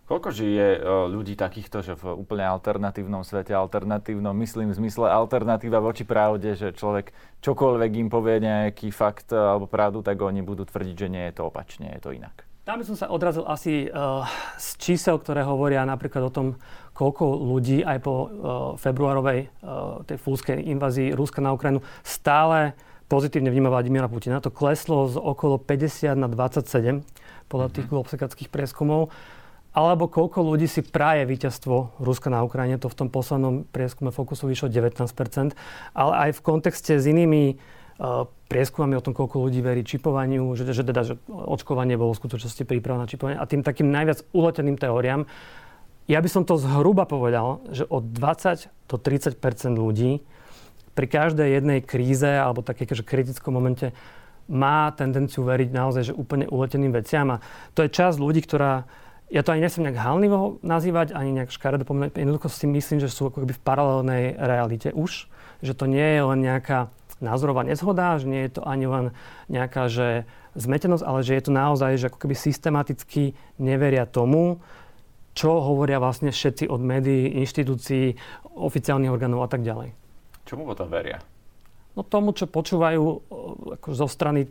Koľko 0.06 0.30
žije 0.30 0.78
e, 0.78 0.80
ľudí 1.10 1.34
takýchto, 1.34 1.82
že 1.82 1.98
v 1.98 2.14
úplne 2.14 2.46
alternatívnom 2.46 3.26
svete, 3.26 3.50
alternatívnom, 3.50 4.38
myslím 4.38 4.70
v 4.70 4.78
zmysle 4.86 5.10
alternatíva 5.10 5.82
voči 5.82 6.06
pravde, 6.06 6.54
že 6.54 6.70
človek 6.70 7.10
čokoľvek 7.42 7.90
im 8.06 8.08
povie 8.12 8.38
nejaký 8.38 8.94
fakt 8.94 9.34
alebo 9.34 9.66
pravdu, 9.66 10.06
tak 10.06 10.22
oni 10.22 10.46
budú 10.46 10.62
tvrdiť, 10.62 10.94
že 10.94 11.10
nie 11.10 11.24
je 11.26 11.34
to 11.34 11.50
opačne, 11.50 11.90
je 11.90 11.98
to 11.98 12.14
inak. 12.14 12.46
Tam 12.66 12.82
som 12.82 12.98
sa 12.98 13.06
odrazil 13.14 13.46
asi 13.46 13.86
uh, 13.86 14.26
z 14.58 14.68
čísel, 14.82 15.22
ktoré 15.22 15.46
hovoria 15.46 15.86
napríklad 15.86 16.26
o 16.26 16.34
tom, 16.34 16.58
koľko 16.98 17.38
ľudí 17.38 17.86
aj 17.86 17.98
po 18.02 18.10
uh, 18.10 18.28
februárovej 18.74 19.46
uh, 19.62 20.02
tej 20.02 20.18
fúlskej 20.18 20.66
invázii 20.74 21.14
Ruska 21.14 21.38
na 21.38 21.54
Ukrajinu 21.54 21.78
stále 22.02 22.74
pozitívne 23.06 23.54
vníma 23.54 23.70
Vladimíra 23.70 24.10
Putina. 24.10 24.42
To 24.42 24.50
kleslo 24.50 25.06
z 25.06 25.14
okolo 25.14 25.62
50 25.62 26.18
na 26.18 26.26
27 26.26 27.06
podľa 27.46 27.70
tých 27.70 27.86
mhm. 27.86 27.92
globsekackých 27.94 28.50
prieskumov 28.50 29.14
alebo 29.70 30.10
koľko 30.10 30.42
ľudí 30.42 30.66
si 30.66 30.82
praje 30.82 31.22
víťazstvo 31.22 32.02
Ruska 32.02 32.34
na 32.34 32.42
Ukrajine. 32.42 32.82
To 32.82 32.90
v 32.90 32.98
tom 32.98 33.08
poslednom 33.12 33.62
prieskume 33.70 34.10
Fokusu 34.10 34.50
vyšlo 34.50 34.72
19%. 34.72 35.54
Ale 35.92 36.12
aj 36.16 36.30
v 36.34 36.40
kontexte 36.40 36.96
s 36.96 37.04
inými 37.04 37.60
prieskumami 38.46 38.94
o 39.00 39.04
tom, 39.04 39.16
koľko 39.16 39.48
ľudí 39.48 39.64
verí 39.64 39.82
čipovaniu, 39.82 40.52
že, 40.52 40.68
že, 40.68 40.84
teda, 40.84 41.02
že 41.02 41.14
očkovanie 41.28 41.96
bolo 41.96 42.12
v 42.12 42.20
skutočnosti 42.20 42.62
príprava 42.68 43.02
na 43.02 43.08
čipovanie 43.08 43.40
a 43.40 43.48
tým 43.48 43.64
takým 43.64 43.88
najviac 43.88 44.22
uleteným 44.36 44.76
teóriám. 44.76 45.24
Ja 46.06 46.22
by 46.22 46.28
som 46.30 46.42
to 46.46 46.60
zhruba 46.60 47.08
povedal, 47.08 47.64
že 47.72 47.88
od 47.88 48.14
20 48.14 48.70
do 48.86 48.96
30% 49.00 49.40
ľudí 49.74 50.22
pri 50.94 51.06
každej 51.10 51.58
jednej 51.60 51.80
kríze 51.82 52.28
alebo 52.28 52.62
také 52.62 52.86
kritickom 52.86 53.56
momente 53.56 53.90
má 54.46 54.94
tendenciu 54.94 55.42
veriť 55.42 55.68
naozaj 55.74 56.02
že 56.12 56.14
úplne 56.14 56.46
uleteným 56.46 56.94
veciam. 56.94 57.34
A 57.34 57.42
to 57.74 57.82
je 57.82 57.90
časť 57.90 58.16
ľudí, 58.22 58.40
ktorá 58.46 58.86
ja 59.26 59.42
to 59.42 59.50
ani 59.50 59.66
nechcem 59.66 59.82
nejak 59.82 59.98
halnivo 59.98 60.62
nazývať, 60.62 61.10
ani 61.10 61.34
nejak 61.34 61.50
škaredo 61.50 61.82
pomenúť. 61.82 62.14
Jednoducho 62.14 62.46
si 62.46 62.70
myslím, 62.70 63.02
že 63.02 63.10
sú 63.10 63.26
ako 63.26 63.42
keby 63.42 63.58
v 63.58 63.64
paralelnej 63.66 64.24
realite 64.38 64.94
už. 64.94 65.26
Že 65.66 65.72
to 65.74 65.84
nie 65.90 66.08
je 66.14 66.22
len 66.22 66.38
nejaká 66.46 66.94
názorová 67.20 67.64
nezhoda, 67.64 68.20
že 68.20 68.26
nie 68.28 68.46
je 68.46 68.60
to 68.60 68.62
ani 68.64 68.86
len 68.86 69.06
nejaká 69.48 69.88
že 69.88 70.28
zmetenosť, 70.56 71.04
ale 71.04 71.20
že 71.24 71.36
je 71.36 71.42
to 71.44 71.52
naozaj, 71.52 71.92
že 72.00 72.08
ako 72.08 72.18
keby 72.24 72.34
systematicky 72.36 73.36
neveria 73.60 74.08
tomu, 74.08 74.60
čo 75.36 75.60
hovoria 75.60 76.00
vlastne 76.00 76.32
všetci 76.32 76.64
od 76.68 76.80
médií, 76.80 77.36
inštitúcií, 77.44 78.16
oficiálnych 78.56 79.12
orgánov 79.12 79.44
a 79.44 79.50
tak 79.52 79.60
ďalej. 79.60 79.92
Čomu 80.48 80.64
potom 80.64 80.88
veria? 80.88 81.20
No 81.92 82.04
tomu, 82.04 82.32
čo 82.32 82.48
počúvajú 82.48 83.04
ako 83.76 83.88
zo 83.92 84.08
strany 84.08 84.48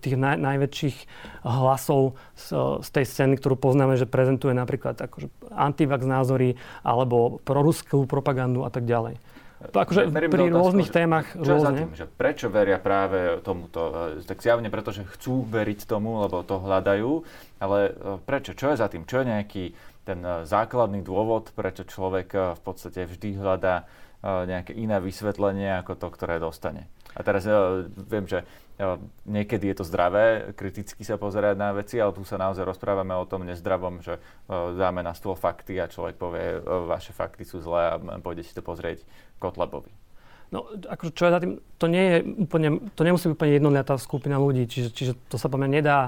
tých 0.00 0.16
naj, 0.16 0.40
najväčších 0.40 0.96
hlasov 1.44 2.16
z, 2.32 2.46
z 2.80 2.88
tej 2.90 3.04
scény, 3.04 3.34
ktorú 3.36 3.60
poznáme, 3.60 3.94
že 4.00 4.08
prezentuje 4.08 4.56
napríklad 4.56 4.96
akože 4.96 5.28
antivax 5.52 6.02
názory 6.08 6.56
alebo 6.80 7.38
proruskú 7.44 8.08
propagandu 8.08 8.64
a 8.64 8.70
tak 8.72 8.88
ďalej. 8.88 9.20
Akože 9.60 10.08
pri 10.08 10.48
rôznych 10.48 10.88
otázku, 10.88 10.98
témach 11.04 11.26
čo 11.36 11.52
rôzne. 11.52 11.84
Tým, 11.84 11.92
že 11.92 12.06
prečo 12.08 12.48
veria 12.48 12.80
práve 12.80 13.44
tomuto? 13.44 14.16
E, 14.16 14.24
tak 14.24 14.40
zjavne 14.40 14.72
preto, 14.72 14.88
že 14.88 15.04
chcú 15.04 15.44
veriť 15.44 15.84
tomu, 15.84 16.24
lebo 16.24 16.40
to 16.40 16.64
hľadajú, 16.64 17.20
ale 17.60 17.78
e, 17.92 18.16
prečo? 18.24 18.56
Čo 18.56 18.72
je 18.72 18.80
za 18.80 18.88
tým? 18.88 19.04
Čo 19.04 19.20
je 19.20 19.26
nejaký 19.28 19.64
ten 20.08 20.24
e, 20.24 20.48
základný 20.48 21.04
dôvod, 21.04 21.52
prečo 21.52 21.84
človek 21.84 22.56
v 22.56 22.60
podstate 22.64 23.04
vždy 23.04 23.36
hľadá 23.36 23.84
nejaké 24.20 24.76
iné 24.76 25.00
vysvetlenie 25.00 25.80
ako 25.80 25.96
to, 25.96 26.08
ktoré 26.12 26.36
dostane? 26.40 26.88
A 27.16 27.24
teraz 27.24 27.48
viem, 28.04 28.28
že 28.28 28.44
niekedy 29.28 29.70
je 29.70 29.76
to 29.76 29.84
zdravé 29.84 30.56
kriticky 30.56 31.04
sa 31.04 31.20
pozerať 31.20 31.54
na 31.60 31.76
veci, 31.76 32.00
ale 32.00 32.16
tu 32.16 32.24
sa 32.24 32.40
naozaj 32.40 32.64
rozprávame 32.64 33.12
o 33.12 33.28
tom 33.28 33.44
nezdravom, 33.44 34.00
že 34.00 34.16
dáme 34.50 35.04
na 35.04 35.12
stôl 35.12 35.36
fakty 35.36 35.76
a 35.76 35.90
človek 35.90 36.16
povie, 36.16 36.64
vaše 36.88 37.12
fakty 37.12 37.44
sú 37.44 37.60
zlé 37.60 37.92
a 37.92 38.00
pôjde 38.24 38.40
si 38.40 38.56
to 38.56 38.64
pozrieť 38.64 39.04
Kotlebovi. 39.36 39.99
No, 40.50 40.66
akože 40.66 41.14
čo 41.14 41.30
je 41.30 41.34
za 41.34 41.38
tým, 41.38 41.52
to 41.78 41.86
nie 41.86 42.04
je 42.10 42.16
úplne, 42.42 42.68
to 42.98 43.06
nemusí 43.06 43.30
byť 43.30 43.38
úplne 43.38 43.54
jednoliatá 43.54 43.94
skupina 44.02 44.34
ľudí, 44.34 44.66
čiže, 44.66 44.90
čiže 44.90 45.12
to 45.30 45.38
sa 45.38 45.46
podľa 45.46 45.70
nedá 45.70 45.98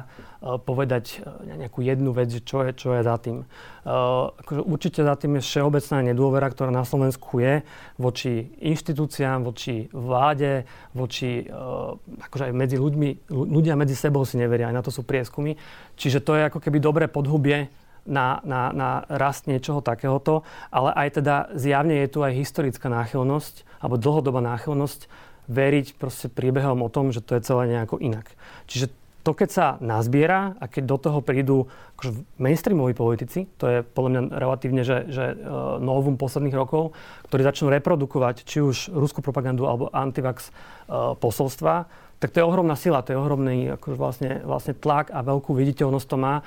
uh, 0.43 0.59
povedať 0.59 1.23
uh, 1.23 1.47
nejakú 1.63 1.79
jednu 1.79 2.11
vec, 2.11 2.27
že 2.27 2.43
čo 2.43 2.67
je, 2.67 2.75
čo 2.75 2.91
je 2.99 3.07
za 3.07 3.23
tým. 3.23 3.47
Uh, 3.87 4.35
akože 4.43 4.67
určite 4.67 5.01
za 5.07 5.15
tým 5.15 5.39
je 5.39 5.47
všeobecná 5.47 6.11
nedôvera, 6.11 6.51
ktorá 6.51 6.75
na 6.75 6.83
Slovensku 6.83 7.39
je 7.39 7.63
voči 8.03 8.51
inštitúciám, 8.59 9.47
voči 9.47 9.87
vláde, 9.95 10.67
voči, 10.91 11.47
uh, 11.47 11.95
akože 12.27 12.51
aj 12.51 12.55
medzi 12.59 12.83
ľuďmi, 12.83 13.31
ľudia 13.31 13.79
medzi 13.79 13.95
sebou 13.95 14.27
si 14.27 14.43
neveria, 14.43 14.75
aj 14.75 14.77
na 14.77 14.83
to 14.83 14.91
sú 14.91 15.07
prieskumy. 15.07 15.55
Čiže 15.95 16.19
to 16.19 16.35
je 16.35 16.51
ako 16.51 16.59
keby 16.59 16.83
dobré 16.83 17.07
podhubie 17.07 17.71
na, 18.07 18.43
na, 18.43 18.75
na 18.75 18.91
rast 19.07 19.47
niečoho 19.47 19.85
takéhoto, 19.85 20.43
ale 20.75 20.91
aj 20.95 21.09
teda 21.23 21.35
zjavne 21.55 22.03
je 22.03 22.09
tu 22.11 22.19
aj 22.23 22.35
historická 22.35 22.91
náchylnosť 22.91 23.83
alebo 23.83 23.99
dlhodobá 23.99 24.41
náchylnosť 24.43 25.07
veriť 25.51 25.87
proste 25.99 26.27
príbehom 26.31 26.83
o 26.83 26.93
tom, 26.93 27.11
že 27.11 27.23
to 27.23 27.35
je 27.39 27.47
celé 27.47 27.67
nejako 27.71 27.99
inak. 27.99 28.31
Čiže 28.71 28.95
to, 29.23 29.39
keď 29.39 29.49
sa 29.55 29.67
nazbiera 29.79 30.59
a 30.59 30.67
keď 30.67 30.83
do 30.83 30.97
toho 30.99 31.19
prídu 31.23 31.71
akože 31.95 32.27
mainstreamoví 32.43 32.91
politici, 32.91 33.47
to 33.55 33.71
je 33.71 33.79
podľa 33.87 34.11
mňa 34.11 34.23
relatívne, 34.35 34.83
že, 34.83 35.07
že 35.07 35.39
uh, 35.39 35.79
novum 35.79 36.19
posledných 36.19 36.59
rokov, 36.59 36.99
ktorí 37.31 37.47
začnú 37.47 37.71
reprodukovať 37.71 38.43
či 38.43 38.59
už 38.59 38.91
ruskú 38.91 39.23
propagandu 39.23 39.71
alebo 39.71 39.95
antivax 39.95 40.51
uh, 40.51 41.15
posolstva, 41.15 41.87
tak 42.19 42.35
to 42.35 42.43
je 42.43 42.47
ohromná 42.47 42.75
sila, 42.79 43.03
to 43.03 43.15
je 43.15 43.19
ohromný 43.19 43.75
akože 43.79 43.97
vlastne, 43.99 44.31
vlastne 44.47 44.75
tlak 44.79 45.11
a 45.11 45.27
veľkú 45.27 45.55
viditeľnosť 45.55 46.07
to 46.07 46.17
má. 46.19 46.43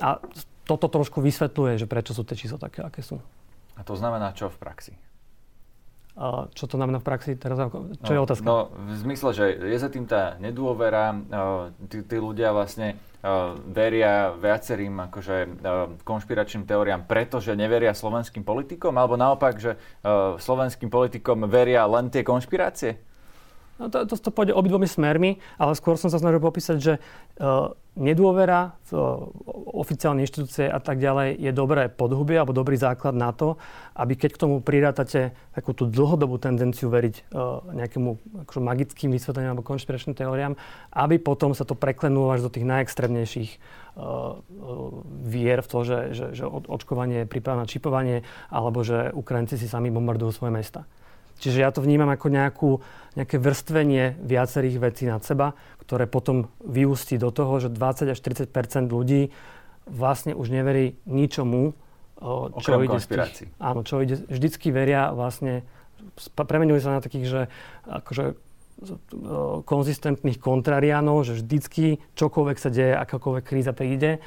A 0.00 0.20
toto 0.64 0.88
trošku 0.88 1.20
vysvetľuje, 1.20 1.80
že 1.80 1.86
prečo 1.86 2.16
sú 2.16 2.24
tie 2.24 2.36
čísla 2.36 2.56
také, 2.56 2.80
aké 2.80 3.04
sú. 3.04 3.20
A 3.76 3.84
to 3.84 3.94
znamená 3.94 4.32
čo 4.32 4.48
v 4.48 4.56
praxi? 4.56 4.94
A 6.14 6.46
čo 6.54 6.70
to 6.70 6.78
znamená 6.78 7.02
v 7.02 7.06
praxi? 7.10 7.34
Teraz, 7.34 7.58
čo 7.58 7.90
no, 8.06 8.14
je 8.14 8.20
otázka? 8.22 8.46
No, 8.46 8.70
v 8.70 8.94
zmysle, 9.02 9.30
že 9.34 9.44
je 9.50 9.78
za 9.82 9.90
tým 9.90 10.06
tá 10.06 10.38
nedôvera, 10.38 11.10
tí, 11.90 12.06
tí 12.06 12.16
ľudia 12.22 12.54
vlastne 12.54 12.94
veria 13.66 14.30
viacerým 14.30 15.10
akože, 15.10 15.36
konšpiračným 16.06 16.70
teóriám, 16.70 17.02
pretože 17.10 17.58
neveria 17.58 17.90
slovenským 17.90 18.46
politikom, 18.46 18.94
alebo 18.94 19.18
naopak, 19.18 19.58
že 19.58 19.74
slovenským 20.38 20.86
politikom 20.86 21.50
veria 21.50 21.82
len 21.88 22.14
tie 22.14 22.22
konšpirácie? 22.22 22.94
No 23.74 23.90
to, 23.90 24.06
to, 24.06 24.14
to 24.14 24.30
pôjde 24.30 24.54
obidvomi 24.54 24.86
smermi, 24.86 25.42
ale 25.58 25.74
skôr 25.74 25.98
som 25.98 26.06
sa 26.06 26.22
snažil 26.22 26.38
popísať, 26.38 26.76
že 26.78 26.94
uh, 27.42 27.74
nedôvera 27.98 28.78
v 28.86 28.90
uh, 28.94 29.26
oficiálne 29.74 30.22
inštitúcie 30.22 30.70
a 30.70 30.78
tak 30.78 31.02
ďalej 31.02 31.34
je 31.42 31.50
dobré 31.50 31.90
podhubie 31.90 32.38
alebo 32.38 32.54
dobrý 32.54 32.78
základ 32.78 33.18
na 33.18 33.34
to, 33.34 33.58
aby 33.98 34.14
keď 34.14 34.30
k 34.38 34.42
tomu 34.46 34.62
prirátate 34.62 35.34
takú 35.58 35.74
tú 35.74 35.90
dlhodobú 35.90 36.38
tendenciu 36.38 36.86
veriť 36.86 37.34
uh, 37.34 37.66
nejakému 37.74 38.10
akože 38.46 38.60
magickým 38.62 39.10
vysvetleniam 39.10 39.58
alebo 39.58 39.66
konšpiračným 39.66 40.14
teóriám, 40.14 40.54
aby 40.94 41.18
potom 41.18 41.50
sa 41.50 41.66
to 41.66 41.74
preklenulo 41.74 42.30
až 42.30 42.46
do 42.46 42.54
tých 42.54 42.70
najextrémnejších 42.70 43.50
uh, 43.98 44.38
vier 45.26 45.66
v 45.66 45.68
to, 45.70 45.78
že, 45.82 45.98
že, 46.14 46.26
že 46.38 46.44
očkovanie 46.46 47.26
je 47.26 47.30
príprava 47.30 47.66
na 47.66 47.66
čipovanie 47.66 48.22
alebo 48.54 48.86
že 48.86 49.10
Ukrajinci 49.10 49.58
si 49.58 49.66
sami 49.66 49.90
bombardujú 49.90 50.30
svoje 50.30 50.54
mesta. 50.54 50.86
Čiže 51.38 51.58
ja 51.66 51.70
to 51.74 51.82
vnímam 51.82 52.10
ako 52.10 52.26
nejakú, 52.30 52.70
nejaké 53.14 53.38
vrstvenie 53.38 54.18
viacerých 54.22 54.76
vecí 54.82 55.04
nad 55.06 55.22
seba, 55.22 55.54
ktoré 55.82 56.10
potom 56.10 56.50
vyústí 56.62 57.18
do 57.18 57.30
toho, 57.30 57.62
že 57.62 57.68
20 57.70 58.14
až 58.14 58.18
30% 58.18 58.90
ľudí 58.90 59.30
vlastne 59.86 60.32
už 60.34 60.50
neverí 60.50 60.98
ničomu, 61.04 61.76
čo 62.18 62.56
Okrem 62.56 62.88
ide 62.88 62.98
z 63.02 63.06
tých, 63.10 63.50
áno, 63.58 63.82
čo 63.82 64.00
ide, 64.00 64.16
vždycky 64.30 64.70
veria 64.70 65.12
vlastne, 65.12 65.66
premenujú 66.32 66.80
sa 66.80 66.96
na 66.96 67.00
takých, 67.04 67.26
že 67.26 67.40
akože 67.84 68.38
konzistentných 69.64 70.38
kontrariánov, 70.42 71.22
že 71.26 71.38
vždycky 71.38 72.02
čokoľvek 72.18 72.58
sa 72.58 72.70
deje, 72.74 72.94
akákoľvek 72.96 73.44
kríza 73.44 73.70
príde, 73.70 74.18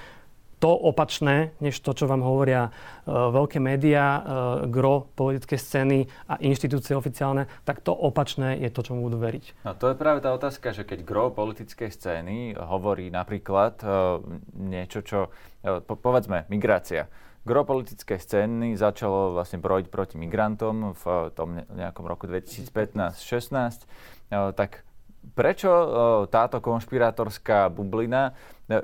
to 0.57 0.73
opačné, 0.73 1.53
než 1.61 1.77
to, 1.85 1.93
čo 1.93 2.09
vám 2.09 2.25
hovoria 2.25 2.69
uh, 2.69 3.29
veľké 3.29 3.61
médiá, 3.61 4.05
uh, 4.07 4.21
gro 4.65 5.05
politické 5.13 5.59
scény 5.59 6.09
a 6.25 6.41
inštitúcie 6.41 6.97
oficiálne, 6.97 7.45
tak 7.61 7.85
to 7.85 7.93
opačné 7.93 8.57
je 8.57 8.69
to, 8.73 8.81
čomu 8.81 9.05
budú 9.05 9.21
veriť. 9.21 9.67
No 9.69 9.77
to 9.77 9.93
je 9.93 9.95
práve 9.99 10.25
tá 10.25 10.33
otázka, 10.33 10.73
že 10.73 10.81
keď 10.81 11.05
gro 11.05 11.29
politickej 11.29 11.89
scény 11.93 12.57
hovorí 12.57 13.13
napríklad 13.13 13.83
uh, 13.85 14.17
niečo, 14.57 15.05
čo, 15.05 15.19
po, 15.61 15.93
povedzme, 15.93 16.49
migrácia. 16.49 17.05
Gro 17.47 17.63
politické 17.63 18.19
scény 18.19 18.75
začalo 18.75 19.31
vlastne 19.37 19.61
brojiť 19.61 19.87
proti 19.87 20.19
migrantom 20.19 20.91
v 20.97 21.31
tom 21.31 21.63
nejakom 21.63 22.03
roku 22.03 22.27
2015-16, 22.27 23.13
uh, 23.13 24.51
tak 24.51 24.86
prečo 25.33 25.71
uh, 25.71 25.87
táto 26.29 26.61
konšpirátorská 26.61 27.67
bublina 27.73 28.35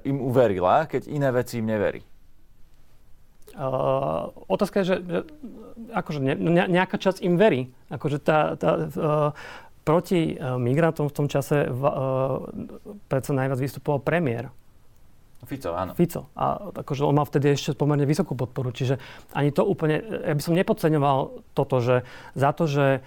im 0.07 0.23
uverila, 0.23 0.87
keď 0.87 1.11
iné 1.11 1.29
veci 1.35 1.59
im 1.59 1.67
neverí? 1.67 2.01
Uh, 3.53 4.33
otázka 4.49 4.81
je, 4.81 4.85
že, 4.87 4.97
že 5.05 5.19
akože 5.93 6.19
ne, 6.23 6.33
ne, 6.33 6.63
nejaká 6.65 6.97
časť 6.97 7.21
im 7.21 7.37
verí. 7.37 7.69
Akože 7.93 8.17
tá, 8.17 8.57
tá, 8.57 8.89
uh, 8.89 9.29
proti 9.85 10.33
uh, 10.33 10.57
migrantom 10.57 11.05
v 11.05 11.13
tom 11.13 11.27
čase 11.29 11.69
uh, 11.69 12.49
predsa 13.11 13.31
najviac 13.37 13.59
vystupoval 13.61 14.01
premiér. 14.01 14.49
Fico, 15.43 15.75
áno. 15.75 15.91
Fico. 15.93 16.31
A 16.39 16.71
akože 16.71 17.03
on 17.03 17.19
mal 17.19 17.27
vtedy 17.27 17.51
ešte 17.51 17.75
pomerne 17.75 18.07
vysokú 18.07 18.33
podporu. 18.33 18.71
Čiže 18.71 18.97
ani 19.35 19.51
to 19.51 19.67
úplne, 19.67 19.99
ja 20.01 20.33
by 20.33 20.41
som 20.41 20.55
nepodceňoval 20.55 21.17
toto, 21.51 21.83
že 21.83 22.07
za 22.33 22.55
to, 22.55 22.63
že 22.65 23.03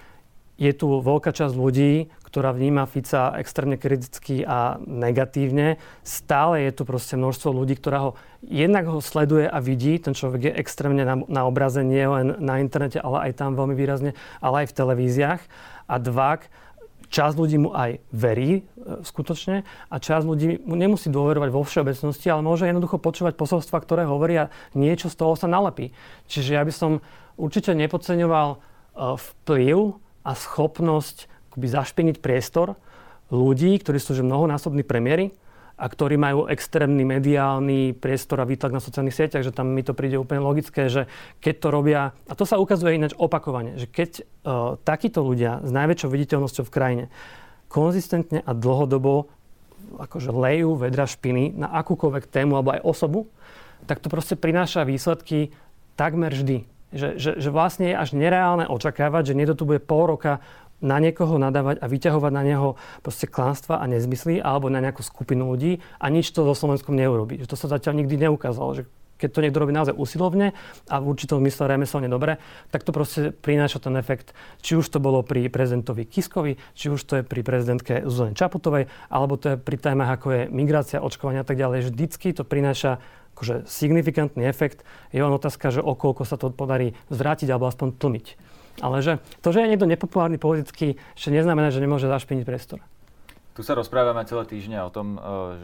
je 0.57 0.71
tu 0.73 0.89
veľká 0.89 1.29
časť 1.29 1.53
ľudí, 1.53 2.09
ktorá 2.25 2.49
vníma 2.51 2.89
Fica 2.89 3.33
extrémne 3.37 3.77
kriticky 3.77 4.41
a 4.41 4.81
negatívne. 4.83 5.77
Stále 6.01 6.65
je 6.67 6.71
tu 6.75 6.83
proste 6.83 7.13
množstvo 7.13 7.53
ľudí, 7.53 7.77
ktorá 7.77 8.09
ho 8.09 8.11
jednak 8.41 8.89
ho 8.89 8.99
sleduje 8.99 9.45
a 9.45 9.61
vidí. 9.61 10.01
Ten 10.01 10.17
človek 10.17 10.51
je 10.51 10.57
extrémne 10.57 11.05
na, 11.05 11.15
na 11.29 11.41
obraze, 11.45 11.85
nie 11.85 12.03
len 12.03 12.35
na 12.41 12.57
internete, 12.57 12.97
ale 12.97 13.29
aj 13.29 13.37
tam 13.37 13.53
veľmi 13.53 13.77
výrazne, 13.77 14.17
ale 14.41 14.65
aj 14.65 14.73
v 14.73 14.77
televíziách. 14.77 15.41
A 15.87 15.95
dvak, 16.01 16.49
časť 17.07 17.35
ľudí 17.39 17.57
mu 17.61 17.71
aj 17.71 18.03
verí 18.11 18.61
e, 18.61 18.61
skutočne 19.05 19.63
a 19.87 19.95
časť 19.95 20.25
ľudí 20.27 20.49
mu 20.67 20.75
nemusí 20.75 21.07
dôverovať 21.07 21.49
vo 21.53 21.63
všeobecnosti, 21.63 22.27
ale 22.27 22.43
môže 22.43 22.67
jednoducho 22.67 22.99
počúvať 22.99 23.39
posolstva, 23.39 23.79
ktoré 23.79 24.03
hovoria, 24.03 24.51
niečo 24.75 25.07
z 25.07 25.15
toho 25.15 25.33
sa 25.39 25.47
nalepí. 25.47 25.95
Čiže 26.27 26.59
ja 26.59 26.63
by 26.67 26.73
som 26.75 26.91
určite 27.39 27.71
nepodceňoval 27.71 28.49
e, 28.51 28.57
vplyv 29.15 30.06
a 30.27 30.35
schopnosť 30.35 31.31
akoby 31.55 31.67
zašpiniť 31.71 32.17
priestor 32.19 32.75
ľudí, 33.31 33.79
ktorí 33.79 33.95
sú 33.97 34.11
že 34.11 34.27
mnohonásobní 34.27 34.83
premiéry 34.83 35.31
a 35.77 35.85
ktorí 35.85 36.17
majú 36.17 36.49
extrémny 36.49 37.05
mediálny 37.05 37.93
priestor 37.93 38.41
a 38.41 38.49
výtlak 38.49 38.73
na 38.73 38.81
sociálnych 38.81 39.13
sieťach, 39.13 39.45
že 39.45 39.53
tam 39.53 39.71
mi 39.71 39.85
to 39.85 39.93
príde 39.93 40.17
úplne 40.17 40.41
logické, 40.41 40.89
že 40.89 41.05
keď 41.39 41.55
to 41.61 41.67
robia, 41.69 42.01
a 42.25 42.33
to 42.33 42.49
sa 42.49 42.57
ukazuje 42.57 42.97
ináč 42.97 43.13
opakovane, 43.13 43.77
že 43.77 43.85
keď 43.85 44.11
uh, 44.17 44.23
takíto 44.81 45.21
ľudia 45.21 45.61
s 45.61 45.69
najväčšou 45.69 46.09
viditeľnosťou 46.09 46.65
v 46.65 46.73
krajine 46.73 47.03
konzistentne 47.69 48.41
a 48.41 48.51
dlhodobo 48.57 49.29
akože 50.01 50.33
lejú 50.33 50.75
vedra 50.75 51.05
špiny 51.05 51.53
na 51.53 51.69
akúkoľvek 51.77 52.25
tému 52.25 52.57
alebo 52.57 52.73
aj 52.73 52.81
osobu, 52.81 53.19
tak 53.85 54.01
to 54.01 54.09
proste 54.09 54.35
prináša 54.35 54.81
výsledky 54.83 55.53
takmer 55.93 56.33
vždy 56.33 56.65
že, 56.91 57.19
že, 57.19 57.31
že 57.39 57.49
vlastne 57.51 57.91
je 57.91 57.95
až 57.99 58.15
nereálne 58.15 58.67
očakávať, 58.67 59.33
že 59.33 59.37
niekto 59.37 59.55
tu 59.59 59.63
bude 59.67 59.83
pol 59.83 60.07
roka 60.07 60.39
na 60.77 61.01
niekoho 61.01 61.41
nadávať 61.41 61.81
a 61.81 61.89
vyťahovať 61.89 62.31
na 62.33 62.43
neho 62.45 62.77
proste 63.01 63.25
klánstva 63.25 63.81
a 63.81 63.89
nezmysly 63.89 64.37
alebo 64.37 64.69
na 64.69 64.77
nejakú 64.77 65.01
skupinu 65.01 65.49
ľudí 65.49 65.81
a 65.97 66.05
nič 66.13 66.29
to 66.29 66.45
so 66.45 66.53
Slovenskom 66.53 66.93
neurobi. 66.93 67.41
Že 67.41 67.49
to 67.49 67.57
sa 67.57 67.67
zatiaľ 67.73 68.05
nikdy 68.05 68.29
neukázalo. 68.29 68.77
Že 68.77 68.83
keď 69.17 69.29
to 69.33 69.41
niekto 69.41 69.57
robí 69.57 69.73
naozaj 69.73 69.97
usilovne 69.97 70.53
a 70.85 70.95
v 71.01 71.09
určitom 71.09 71.41
mysle 71.41 71.65
remeselne 71.65 72.05
dobre, 72.05 72.37
tak 72.69 72.85
to 72.85 72.93
proste 72.93 73.33
prináša 73.33 73.81
ten 73.81 73.97
efekt, 73.97 74.37
či 74.61 74.77
už 74.77 74.85
to 74.93 75.01
bolo 75.01 75.25
pri 75.25 75.49
prezidentovi 75.49 76.05
Kiskovi, 76.05 76.61
či 76.77 76.93
už 76.93 77.01
to 77.01 77.13
je 77.19 77.23
pri 77.25 77.41
prezidentke 77.41 78.05
Zuzane 78.05 78.37
Čaputovej, 78.37 78.85
alebo 79.09 79.35
to 79.41 79.53
je 79.53 79.57
pri 79.57 79.81
témach 79.81 80.13
ako 80.21 80.27
je 80.29 80.41
migrácia, 80.53 81.01
očkovania 81.01 81.41
a 81.41 81.47
tak 81.49 81.57
ďalej. 81.57 81.89
Vždycky 81.89 82.37
to 82.37 82.45
prináša 82.45 83.01
akože 83.37 83.69
signifikantný 83.69 84.49
efekt. 84.49 84.81
Je 85.13 85.21
len 85.21 85.29
otázka, 85.29 85.69
že 85.69 85.85
okolko 85.85 86.25
sa 86.25 86.41
to 86.41 86.49
podarí 86.49 86.97
zvrátiť 87.13 87.53
alebo 87.53 87.69
aspoň 87.69 87.93
tlmiť. 88.01 88.27
Ale 88.81 89.05
že 89.05 89.21
to, 89.45 89.53
že 89.53 89.61
je 89.61 89.69
niekto 89.69 89.85
nepopulárny 89.85 90.41
politicky, 90.41 90.97
ešte 91.13 91.29
neznamená, 91.29 91.69
že 91.69 91.77
nemôže 91.77 92.09
zašpiniť 92.09 92.45
priestor. 92.49 92.81
Tu 93.57 93.65
sa 93.65 93.73
rozprávame 93.73 94.21
celé 94.29 94.45
týždne 94.45 94.85
o 94.85 94.93
tom, 94.93 95.17
e, 95.17 95.19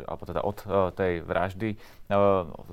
alebo 0.10 0.24
teda 0.26 0.42
od 0.42 0.58
e, 0.66 0.68
tej 0.98 1.14
vraždy, 1.22 1.78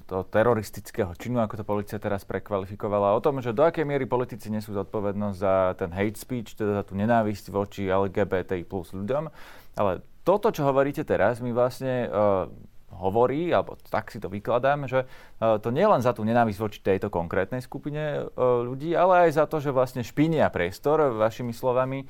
toho 0.09 0.25
e, 0.25 0.29
teroristického 0.33 1.13
činu, 1.13 1.45
ako 1.45 1.61
to 1.61 1.65
policia 1.69 2.01
teraz 2.01 2.25
prekvalifikovala, 2.25 3.13
o 3.13 3.21
tom, 3.21 3.45
že 3.45 3.53
do 3.53 3.61
akej 3.61 3.85
miery 3.85 4.09
politici 4.09 4.49
nesú 4.49 4.73
zodpovednosť 4.73 5.37
za 5.37 5.77
ten 5.77 5.93
hate 5.93 6.17
speech, 6.17 6.57
teda 6.57 6.81
za 6.81 6.83
tú 6.89 6.97
nenávisť 6.97 7.53
voči 7.53 7.85
LGBTI 7.93 8.65
plus 8.65 8.97
ľuďom. 8.97 9.29
Ale 9.77 10.01
toto, 10.25 10.49
čo 10.49 10.65
hovoríte 10.65 11.05
teraz, 11.05 11.45
mi 11.45 11.53
vlastne 11.53 12.09
hovorí, 12.95 13.51
alebo 13.55 13.79
tak 13.89 14.11
si 14.11 14.19
to 14.19 14.27
vykladám, 14.27 14.91
že 14.91 15.07
e, 15.07 15.07
to 15.63 15.71
nie 15.71 15.87
len 15.87 16.03
za 16.03 16.11
tú 16.11 16.27
nenávisť 16.27 16.59
voči 16.59 16.79
tejto 16.83 17.09
konkrétnej 17.09 17.63
skupine 17.63 18.27
e, 18.27 18.39
ľudí, 18.39 18.93
ale 18.93 19.29
aj 19.29 19.41
za 19.41 19.45
to, 19.47 19.63
že 19.63 19.71
vlastne 19.71 20.03
špinia 20.03 20.51
priestor, 20.51 21.15
vašimi 21.15 21.55
slovami, 21.55 22.05
e, 22.05 22.07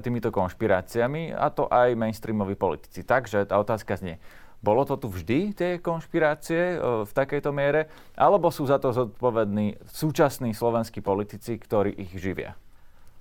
týmito 0.00 0.32
konšpiráciami, 0.32 1.36
a 1.36 1.52
to 1.52 1.68
aj 1.68 1.92
mainstreamoví 1.94 2.56
politici. 2.56 3.04
Takže 3.04 3.44
tá 3.44 3.60
otázka 3.60 4.00
znie, 4.00 4.16
bolo 4.62 4.86
to 4.86 4.94
tu 4.94 5.10
vždy, 5.10 5.58
tie 5.58 5.70
konšpirácie 5.82 6.78
v 7.02 7.10
takejto 7.10 7.50
miere, 7.50 7.90
alebo 8.14 8.46
sú 8.46 8.62
za 8.62 8.78
to 8.78 8.94
zodpovední 8.94 9.74
súčasní 9.90 10.54
slovenskí 10.54 11.02
politici, 11.02 11.58
ktorí 11.58 11.90
ich 11.98 12.14
živia? 12.14 12.54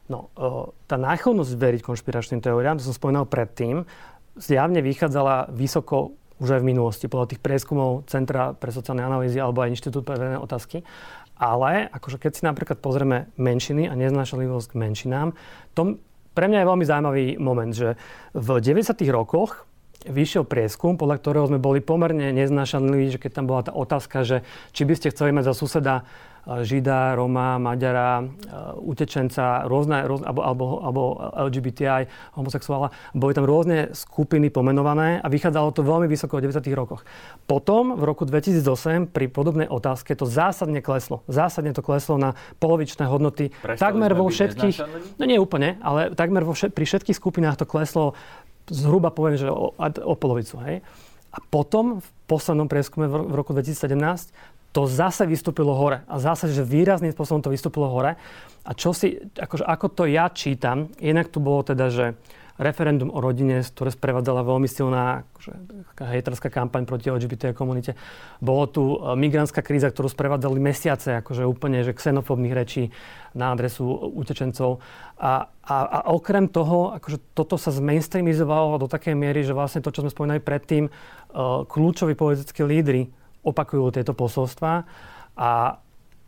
No, 0.05 0.29
tá 0.85 1.01
náchylnosť 1.01 1.57
veriť 1.57 1.81
konšpiračným 1.81 2.45
teóriám, 2.45 2.77
to 2.77 2.85
som 2.85 2.93
spomínal 2.93 3.25
predtým, 3.25 3.89
zjavne 4.37 4.85
vychádzala 4.85 5.49
vysoko 5.49 6.13
už 6.41 6.57
aj 6.57 6.61
v 6.65 6.69
minulosti, 6.73 7.05
podľa 7.05 7.37
tých 7.37 7.41
prieskumov 7.45 8.09
Centra 8.09 8.57
pre 8.57 8.73
sociálne 8.73 9.05
analýzy 9.05 9.37
alebo 9.37 9.61
aj 9.61 9.77
Inštitút 9.77 10.01
pre 10.01 10.17
verejné 10.17 10.41
otázky. 10.41 10.81
Ale 11.37 11.89
akože 11.93 12.17
keď 12.17 12.31
si 12.33 12.41
napríklad 12.45 12.81
pozrieme 12.81 13.29
menšiny 13.37 13.85
a 13.85 13.93
neznášanlivosť 13.93 14.73
k 14.73 14.79
menšinám, 14.81 15.37
to 15.77 16.01
pre 16.33 16.49
mňa 16.49 16.65
je 16.65 16.69
veľmi 16.69 16.85
zaujímavý 16.85 17.25
moment, 17.37 17.73
že 17.73 17.99
v 18.33 18.49
90. 18.57 18.97
rokoch 19.13 19.69
vyšiel 20.07 20.47
prieskum, 20.49 20.97
podľa 20.97 21.21
ktorého 21.21 21.45
sme 21.45 21.61
boli 21.61 21.77
pomerne 21.77 22.33
neznášanliví, 22.33 23.13
že 23.13 23.21
keď 23.21 23.31
tam 23.37 23.45
bola 23.45 23.61
tá 23.61 23.73
otázka, 23.73 24.25
že 24.25 24.41
či 24.73 24.85
by 24.85 24.93
ste 24.97 25.13
chceli 25.13 25.29
mať 25.29 25.53
za 25.53 25.53
suseda 25.53 25.95
Žida, 26.45 27.13
Roma, 27.13 27.61
Maďara, 27.61 28.25
utečenca, 28.81 29.69
rôzne, 29.69 30.09
rôzne 30.09 30.25
alebo, 30.25 30.41
alebo, 30.41 30.65
alebo 30.81 31.01
LGBTI, 31.49 32.33
homosexuála. 32.33 32.89
Boli 33.13 33.37
tam 33.37 33.45
rôzne 33.45 33.93
skupiny 33.93 34.49
pomenované 34.49 35.21
a 35.21 35.27
vychádzalo 35.29 35.69
to 35.71 35.85
veľmi 35.85 36.09
vysoko 36.09 36.41
v 36.41 36.49
90. 36.49 36.65
rokoch. 36.73 37.05
Potom 37.45 37.93
v 37.93 38.03
roku 38.03 38.25
2008 38.25 39.13
pri 39.13 39.29
podobnej 39.29 39.69
otázke 39.69 40.17
to 40.17 40.25
zásadne 40.25 40.81
kleslo. 40.81 41.21
Zásadne 41.29 41.77
to 41.77 41.85
kleslo 41.85 42.17
na 42.17 42.33
polovičné 42.57 43.05
hodnoty. 43.05 43.53
Prestali 43.61 43.77
takmer 43.77 44.17
vo 44.17 44.25
všetkých, 44.25 44.77
no 45.21 45.23
nie 45.29 45.37
úplne, 45.37 45.77
ale 45.85 46.13
takmer 46.17 46.41
vo 46.41 46.57
všet, 46.57 46.73
pri 46.73 46.85
všetkých 46.89 47.17
skupinách 47.17 47.61
to 47.61 47.69
kleslo 47.69 48.17
zhruba 48.71 49.13
poviem, 49.13 49.37
že 49.37 49.47
o, 49.49 49.73
o 49.77 50.13
polovicu. 50.17 50.57
Hej. 50.65 50.81
A 51.31 51.37
potom 51.47 52.03
v 52.03 52.07
poslednom 52.27 52.67
prieskume 52.67 53.07
v 53.07 53.31
roku 53.31 53.55
2017 53.55 54.35
to 54.71 54.87
zase 54.87 55.27
vystúpilo 55.27 55.75
hore. 55.75 56.07
A 56.07 56.15
zase, 56.19 56.47
že 56.51 56.63
výrazným 56.63 57.11
spôsobom 57.11 57.43
to 57.43 57.51
vystúpilo 57.51 57.91
hore. 57.91 58.15
A 58.63 58.71
čo 58.71 58.95
si, 58.95 59.19
akože, 59.19 59.67
ako 59.67 59.87
to 59.91 60.03
ja 60.07 60.31
čítam, 60.31 60.91
inak 61.03 61.27
tu 61.27 61.43
bolo 61.43 61.65
teda, 61.65 61.91
že 61.91 62.05
referendum 62.61 63.09
o 63.09 63.17
rodine, 63.17 63.65
ktoré 63.65 63.89
sprevádzala 63.89 64.45
veľmi 64.45 64.69
silná 64.69 65.25
akože, 65.33 65.51
hejterská 65.97 66.53
kampaň 66.53 66.85
proti 66.85 67.09
LGBT 67.09 67.57
komunite. 67.57 67.97
Bolo 68.37 68.69
tu 68.69 68.83
e, 68.93 69.17
migrantská 69.17 69.65
kríza, 69.65 69.89
ktorú 69.89 70.05
sprevádzali 70.05 70.61
mesiace, 70.61 71.25
akože 71.25 71.41
úplne 71.49 71.81
že 71.81 71.97
xenofóbnych 71.97 72.53
rečí 72.53 72.93
na 73.33 73.57
adresu 73.57 73.89
utečencov. 74.13 74.77
A, 75.17 75.49
a, 75.65 75.75
a 75.89 75.99
okrem 76.13 76.45
toho, 76.45 76.93
akože 77.01 77.33
toto 77.33 77.57
sa 77.57 77.73
zmainstreamizovalo 77.73 78.77
do 78.77 78.85
takej 78.85 79.17
miery, 79.17 79.41
že 79.41 79.57
vlastne 79.57 79.81
to, 79.81 79.89
čo 79.89 80.05
sme 80.05 80.13
spomínali 80.13 80.41
predtým, 80.43 80.85
uh, 80.85 81.63
kľúčoví 81.65 82.13
politickí 82.13 82.61
lídry 82.61 83.09
opakujú 83.41 83.93
tieto 83.93 84.13
posolstva. 84.13 84.85
A 85.37 85.49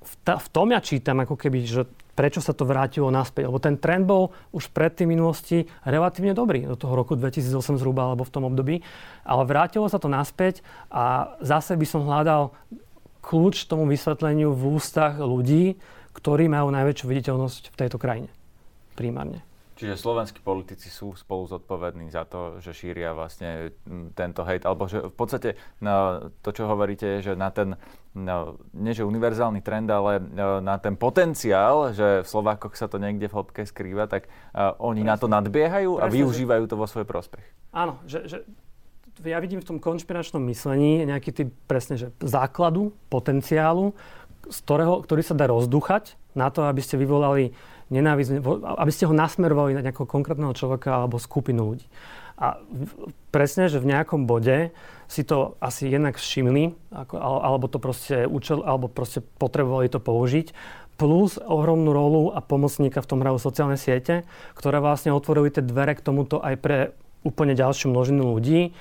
v, 0.04 0.14
ta, 0.26 0.36
v 0.36 0.48
tom 0.52 0.68
ja 0.74 0.84
čítam, 0.84 1.24
ako 1.24 1.40
keby, 1.40 1.64
že 1.64 1.84
prečo 2.14 2.42
sa 2.42 2.54
to 2.54 2.68
vrátilo 2.68 3.10
naspäť. 3.10 3.50
Lebo 3.50 3.58
ten 3.62 3.78
trend 3.78 4.06
bol 4.06 4.34
už 4.54 4.70
pred 4.70 4.94
tým 4.94 5.14
minulosti 5.14 5.66
relatívne 5.86 6.38
dobrý, 6.38 6.66
do 6.66 6.78
toho 6.78 6.94
roku 6.94 7.18
2008 7.18 7.82
zhruba, 7.82 8.10
alebo 8.10 8.26
v 8.26 8.34
tom 8.34 8.44
období. 8.46 8.86
Ale 9.26 9.44
vrátilo 9.50 9.90
sa 9.90 9.98
to 9.98 10.10
naspäť 10.10 10.62
a 10.94 11.36
zase 11.42 11.74
by 11.74 11.86
som 11.88 12.06
hľadal 12.06 12.54
kľúč 13.24 13.66
tomu 13.66 13.88
vysvetleniu 13.88 14.52
v 14.52 14.64
ústach 14.78 15.18
ľudí, 15.18 15.80
ktorí 16.14 16.46
majú 16.52 16.70
najväčšiu 16.70 17.06
viditeľnosť 17.10 17.74
v 17.74 17.80
tejto 17.80 17.98
krajine. 17.98 18.30
Primárne. 18.94 19.42
Čiže 19.74 19.98
slovenskí 19.98 20.40
politici 20.46 20.94
sú 20.94 21.18
spolu 21.18 21.50
zodpovední 21.50 22.14
za 22.14 22.30
to, 22.30 22.62
že 22.62 22.78
šíria 22.78 23.18
vlastne 23.18 23.74
tento 24.14 24.46
hejt, 24.46 24.70
alebo 24.70 24.86
že 24.86 25.02
v 25.02 25.16
podstate 25.18 25.50
no, 25.82 26.30
to, 26.46 26.50
čo 26.54 26.70
hovoríte, 26.70 27.18
je, 27.18 27.32
že 27.32 27.34
na 27.34 27.50
ten, 27.50 27.74
no, 28.14 28.62
nie 28.78 28.94
že 28.94 29.02
univerzálny 29.02 29.66
trend, 29.66 29.90
ale 29.90 30.22
no, 30.22 30.62
na 30.62 30.78
ten 30.78 30.94
potenciál, 30.94 31.90
že 31.90 32.22
v 32.22 32.28
Slovákoch 32.30 32.78
sa 32.78 32.86
to 32.86 33.02
niekde 33.02 33.26
v 33.26 33.34
hĺbke 33.34 33.66
skrýva, 33.66 34.06
tak 34.06 34.30
uh, 34.54 34.78
oni 34.78 35.02
Presne. 35.02 35.10
na 35.10 35.16
to 35.18 35.28
nadbiehajú 35.28 35.98
Presne, 35.98 36.06
a 36.06 36.14
využívajú 36.14 36.64
to 36.70 36.76
vo 36.78 36.86
svoj 36.86 37.10
prospech. 37.10 37.46
Áno, 37.74 37.98
že, 38.06 38.30
že 38.30 38.38
ja 39.26 39.38
vidím 39.42 39.62
v 39.62 39.70
tom 39.74 39.78
konšpiračnom 39.82 40.42
myslení 40.50 41.06
nejaký 41.06 41.34
typ 41.34 41.50
presne, 41.66 41.98
že 41.98 42.14
základu, 42.22 42.94
potenciálu, 43.10 43.94
z 44.50 44.58
ktorého, 44.66 45.02
ktorý 45.02 45.22
sa 45.22 45.38
dá 45.38 45.50
rozduchať 45.50 46.18
na 46.34 46.50
to, 46.50 46.66
aby 46.66 46.82
ste 46.82 46.98
vyvolali 46.98 47.54
nenávisť, 47.90 48.40
aby 48.80 48.92
ste 48.94 49.08
ho 49.08 49.14
nasmerovali 49.16 49.76
na 49.76 49.84
nejakého 49.84 50.08
konkrétneho 50.08 50.56
človeka 50.56 51.04
alebo 51.04 51.20
skupinu 51.20 51.74
ľudí. 51.74 51.88
A 52.40 52.58
presne, 53.30 53.70
že 53.70 53.78
v 53.78 53.94
nejakom 53.94 54.26
bode 54.26 54.74
si 55.06 55.22
to 55.22 55.54
asi 55.62 55.86
jednak 55.88 56.18
všimli, 56.18 56.74
ako, 56.90 57.14
alebo 57.22 57.70
to 57.70 57.78
proste 57.78 58.26
učil, 58.26 58.66
alebo 58.66 58.90
proste 58.90 59.22
potrebovali 59.22 59.86
to 59.92 60.02
použiť. 60.02 60.50
Plus 60.98 61.38
ohromnú 61.38 61.94
rolu 61.94 62.34
a 62.34 62.42
pomocníka 62.42 63.02
v 63.02 63.10
tom 63.10 63.22
hrajú 63.22 63.38
sociálne 63.38 63.78
siete, 63.78 64.26
ktoré 64.58 64.82
vlastne 64.82 65.14
otvorili 65.14 65.54
tie 65.54 65.62
dvere 65.62 65.94
k 65.94 66.06
tomuto 66.06 66.42
aj 66.42 66.56
pre 66.58 66.78
úplne 67.22 67.54
ďalšiu 67.54 67.94
množinu 67.94 68.34
ľudí. 68.34 68.74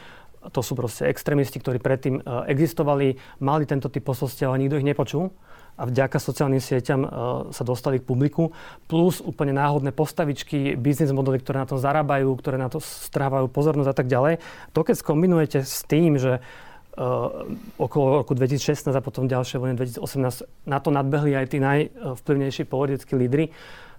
To 0.50 0.60
sú 0.64 0.74
proste 0.74 1.06
extrémisti, 1.06 1.62
ktorí 1.62 1.78
predtým 1.78 2.18
e, 2.18 2.22
existovali, 2.50 3.14
mali 3.38 3.62
tento 3.62 3.86
typ 3.86 4.02
posolstiev, 4.02 4.50
ale 4.50 4.66
nikto 4.66 4.82
ich 4.82 4.88
nepočul 4.88 5.30
a 5.72 5.88
vďaka 5.88 6.20
sociálnym 6.20 6.60
sieťam 6.60 7.00
uh, 7.00 7.08
sa 7.48 7.64
dostali 7.64 7.96
k 7.96 8.04
publiku. 8.04 8.52
Plus 8.84 9.24
úplne 9.24 9.56
náhodné 9.56 9.96
postavičky, 9.96 10.76
biznis 10.76 11.16
modely, 11.16 11.40
ktoré 11.40 11.64
na 11.64 11.68
to 11.68 11.80
zarábajú, 11.80 12.28
ktoré 12.36 12.60
na 12.60 12.68
to 12.68 12.76
strávajú 12.78 13.48
pozornosť 13.48 13.90
a 13.90 13.96
tak 13.96 14.08
ďalej. 14.08 14.34
To 14.76 14.84
keď 14.84 14.94
skombinujete 15.00 15.64
s 15.64 15.80
tým, 15.88 16.20
že 16.20 16.44
uh, 16.44 17.48
okolo 17.80 18.20
roku 18.20 18.36
2016 18.36 18.92
a 18.92 19.00
potom 19.00 19.24
ďalšie 19.24 19.56
vojny 19.56 19.80
2018 19.80 20.68
na 20.68 20.78
to 20.78 20.92
nadbehli 20.92 21.32
aj 21.32 21.46
tí 21.48 21.58
najvplyvnejší 21.58 22.68
politickí 22.68 23.16
lídry, 23.16 23.48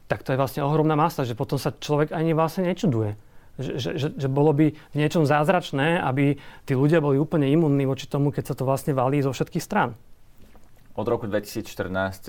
tak 0.05 0.21
to 0.21 0.35
je 0.35 0.37
vlastne 0.37 0.61
ohromná 0.61 0.93
masa, 0.93 1.25
že 1.25 1.33
potom 1.33 1.57
sa 1.57 1.73
človek 1.73 2.13
ani 2.13 2.37
vlastne 2.37 2.69
nečuduje. 2.69 3.17
Že, 3.53 3.71
že, 3.77 4.07
že, 4.17 4.27
bolo 4.33 4.49
by 4.49 4.73
v 4.73 4.95
niečom 4.97 5.29
zázračné, 5.29 6.01
aby 6.01 6.41
tí 6.65 6.73
ľudia 6.73 6.97
boli 6.97 7.21
úplne 7.21 7.45
imunní 7.45 7.85
voči 7.85 8.09
tomu, 8.09 8.33
keď 8.33 8.49
sa 8.49 8.55
to 8.57 8.65
vlastne 8.65 8.97
valí 8.97 9.21
zo 9.21 9.29
všetkých 9.29 9.61
strán. 9.61 9.93
Od 10.93 11.09
roku 11.09 11.25
2014 11.25 11.65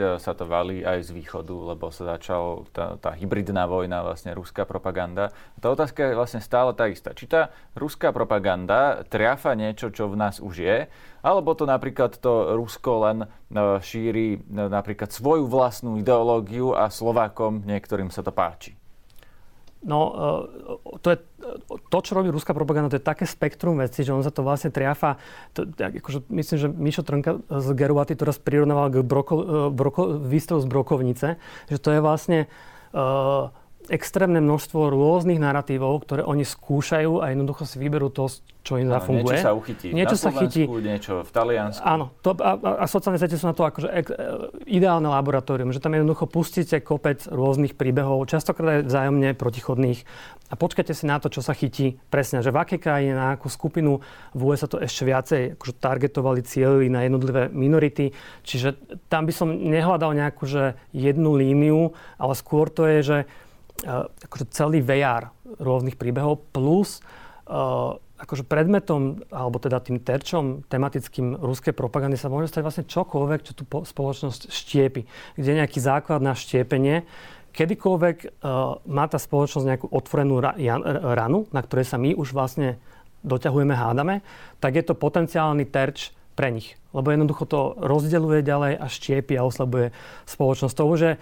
eh, 0.01 0.17
sa 0.17 0.33
to 0.33 0.49
valí 0.49 0.81
aj 0.81 1.05
z 1.05 1.11
východu, 1.13 1.77
lebo 1.77 1.93
sa 1.93 2.17
začala 2.17 2.65
tá, 2.73 2.97
tá 2.97 3.13
hybridná 3.13 3.69
vojna, 3.69 4.01
vlastne 4.01 4.33
ruská 4.33 4.65
propaganda. 4.65 5.37
Tá 5.61 5.69
otázka 5.69 6.09
je 6.09 6.17
vlastne 6.17 6.41
stále 6.41 6.73
tá 6.73 6.89
istá. 6.89 7.13
Či 7.13 7.29
tá 7.29 7.53
ruská 7.77 8.09
propaganda 8.09 9.05
triafa 9.13 9.53
niečo, 9.53 9.93
čo 9.93 10.09
v 10.09 10.17
nás 10.17 10.41
už 10.41 10.65
je, 10.65 10.89
alebo 11.21 11.53
to 11.53 11.69
napríklad 11.69 12.17
to 12.17 12.57
Rusko 12.57 13.05
len 13.05 13.29
eh, 13.29 13.81
šíri 13.85 14.41
eh, 14.41 14.69
napríklad 14.73 15.13
svoju 15.13 15.45
vlastnú 15.45 16.01
ideológiu 16.01 16.73
a 16.73 16.89
Slovákom 16.89 17.69
niektorým 17.69 18.09
sa 18.09 18.25
to 18.25 18.33
páči. 18.33 18.84
No, 19.85 20.01
e, 20.11 20.99
to 21.05 21.09
je 21.13 21.19
to, 21.93 21.99
čo 22.01 22.17
robí 22.17 22.33
ruská 22.33 22.57
propaganda, 22.57 22.89
to 22.89 22.99
je 22.99 23.05
také 23.05 23.29
spektrum 23.29 23.77
veci, 23.77 24.01
že 24.01 24.17
on 24.17 24.25
sa 24.25 24.33
to 24.33 24.41
vlastne 24.41 24.73
triafa. 24.73 25.21
To, 25.53 25.69
akože, 25.69 26.25
myslím, 26.33 26.57
že 26.57 26.69
Mišo 26.73 27.03
Trnka 27.05 27.45
z 27.53 27.69
Geruaty 27.77 28.17
to 28.17 28.25
raz 28.25 28.41
prirovnával 28.41 28.89
k 28.89 28.97
broko, 29.05 29.35
e, 29.37 29.45
broko, 29.69 30.17
výstrel 30.19 30.65
z 30.65 30.67
brokovnice, 30.67 31.29
že 31.69 31.79
to 31.79 31.93
je 31.93 32.01
vlastne 32.01 32.49
uh, 32.97 33.53
extrémne 33.93 34.41
množstvo 34.41 34.89
rôznych 34.89 35.37
narratívov, 35.37 36.09
ktoré 36.09 36.23
oni 36.25 36.47
skúšajú 36.47 37.21
a 37.21 37.33
jednoducho 37.33 37.69
si 37.69 37.77
vyberú 37.77 38.09
to, 38.09 38.33
čo 38.65 38.81
im 38.81 38.89
zafunguje. 38.89 39.37
Niečo 39.37 39.45
sa 39.45 39.53
uchytí 39.53 39.87
niečo 39.93 40.17
na 40.17 40.23
sa 40.25 40.31
chytí. 40.33 40.63
niečo 40.65 41.13
v 41.21 41.31
Taliansku. 41.31 41.85
Áno, 41.85 42.17
to, 42.25 42.33
a, 42.41 42.57
a 42.81 42.85
sociálne 42.89 43.21
siete 43.21 43.37
sú 43.37 43.45
na 43.45 43.53
to 43.53 43.69
akože 43.69 43.89
ek, 43.93 44.09
ideálne 44.65 45.05
laboratórium, 45.13 45.69
že 45.69 45.85
tam 45.85 45.93
jednoducho 45.93 46.25
pustíte 46.25 46.81
kopec 46.81 47.29
rôznych 47.29 47.77
príbehov, 47.77 48.25
častokrát 48.25 48.81
aj 48.81 48.89
vzájomne 48.89 49.37
protichodných 49.37 50.01
a 50.49 50.55
počkajte 50.57 50.97
si 50.97 51.05
na 51.05 51.21
to, 51.21 51.29
čo 51.29 51.45
sa 51.45 51.53
chytí 51.53 52.01
presne, 52.09 52.41
že 52.41 52.53
v 52.53 52.61
akej 52.65 52.81
krajine, 52.81 53.13
na 53.13 53.37
akú 53.37 53.53
skupinu 53.53 54.01
v 54.33 54.41
USA 54.45 54.65
to 54.65 54.81
ešte 54.81 55.03
viacej 55.05 55.41
akože 55.61 55.75
targetovali, 55.77 56.41
cieľili 56.41 56.89
na 56.89 57.05
jednotlivé 57.05 57.53
minority, 57.53 58.17
čiže 58.45 58.81
tam 59.13 59.29
by 59.29 59.33
som 59.33 59.53
nehľadal 59.53 60.17
nejakú 60.17 60.49
že 60.49 60.77
jednu 60.97 61.37
líniu, 61.37 61.93
ale 62.17 62.33
skôr 62.33 62.73
to 62.73 62.89
je, 62.89 62.99
že 63.05 63.19
akože 63.83 64.55
celý 64.55 64.79
VR 64.79 65.35
rôznych 65.59 65.99
príbehov 65.99 66.47
plus 66.55 67.03
uh, 67.51 67.99
akože 68.15 68.47
predmetom, 68.47 69.27
alebo 69.29 69.59
teda 69.59 69.83
tým 69.83 69.99
terčom 69.99 70.63
tematickým 70.71 71.35
ruskej 71.35 71.75
propagandy 71.75 72.15
sa 72.15 72.31
môže 72.31 72.49
stať 72.49 72.63
vlastne 72.63 72.87
čokoľvek, 72.87 73.41
čo 73.43 73.53
tú 73.59 73.67
spoločnosť 73.67 74.49
štiepi. 74.49 75.03
Kde 75.35 75.49
je 75.51 75.61
nejaký 75.61 75.79
základ 75.83 76.23
na 76.23 76.33
štiepenie, 76.33 77.05
kedykoľvek 77.51 78.17
uh, 78.41 78.79
má 78.87 79.05
tá 79.11 79.19
spoločnosť 79.19 79.67
nejakú 79.67 79.87
otvorenú 79.91 80.39
ra- 80.39 80.57
ranu, 81.15 81.51
na 81.51 81.61
ktorej 81.61 81.87
sa 81.91 81.99
my 81.99 82.15
už 82.15 82.31
vlastne 82.33 82.79
doťahujeme, 83.25 83.75
hádame, 83.75 84.21
tak 84.61 84.77
je 84.79 84.85
to 84.85 84.95
potenciálny 84.95 85.65
terč 85.67 86.13
pre 86.35 86.51
nich. 86.51 86.79
Lebo 86.95 87.11
jednoducho 87.11 87.47
to 87.47 87.61
rozdeluje 87.79 88.43
ďalej 88.43 88.79
a 88.79 88.87
štiepi 88.87 89.35
a 89.39 89.47
oslabuje 89.47 89.91
spoločnosť. 90.27 90.75
To 90.79 90.85
už 90.87 90.99
je 91.01 91.13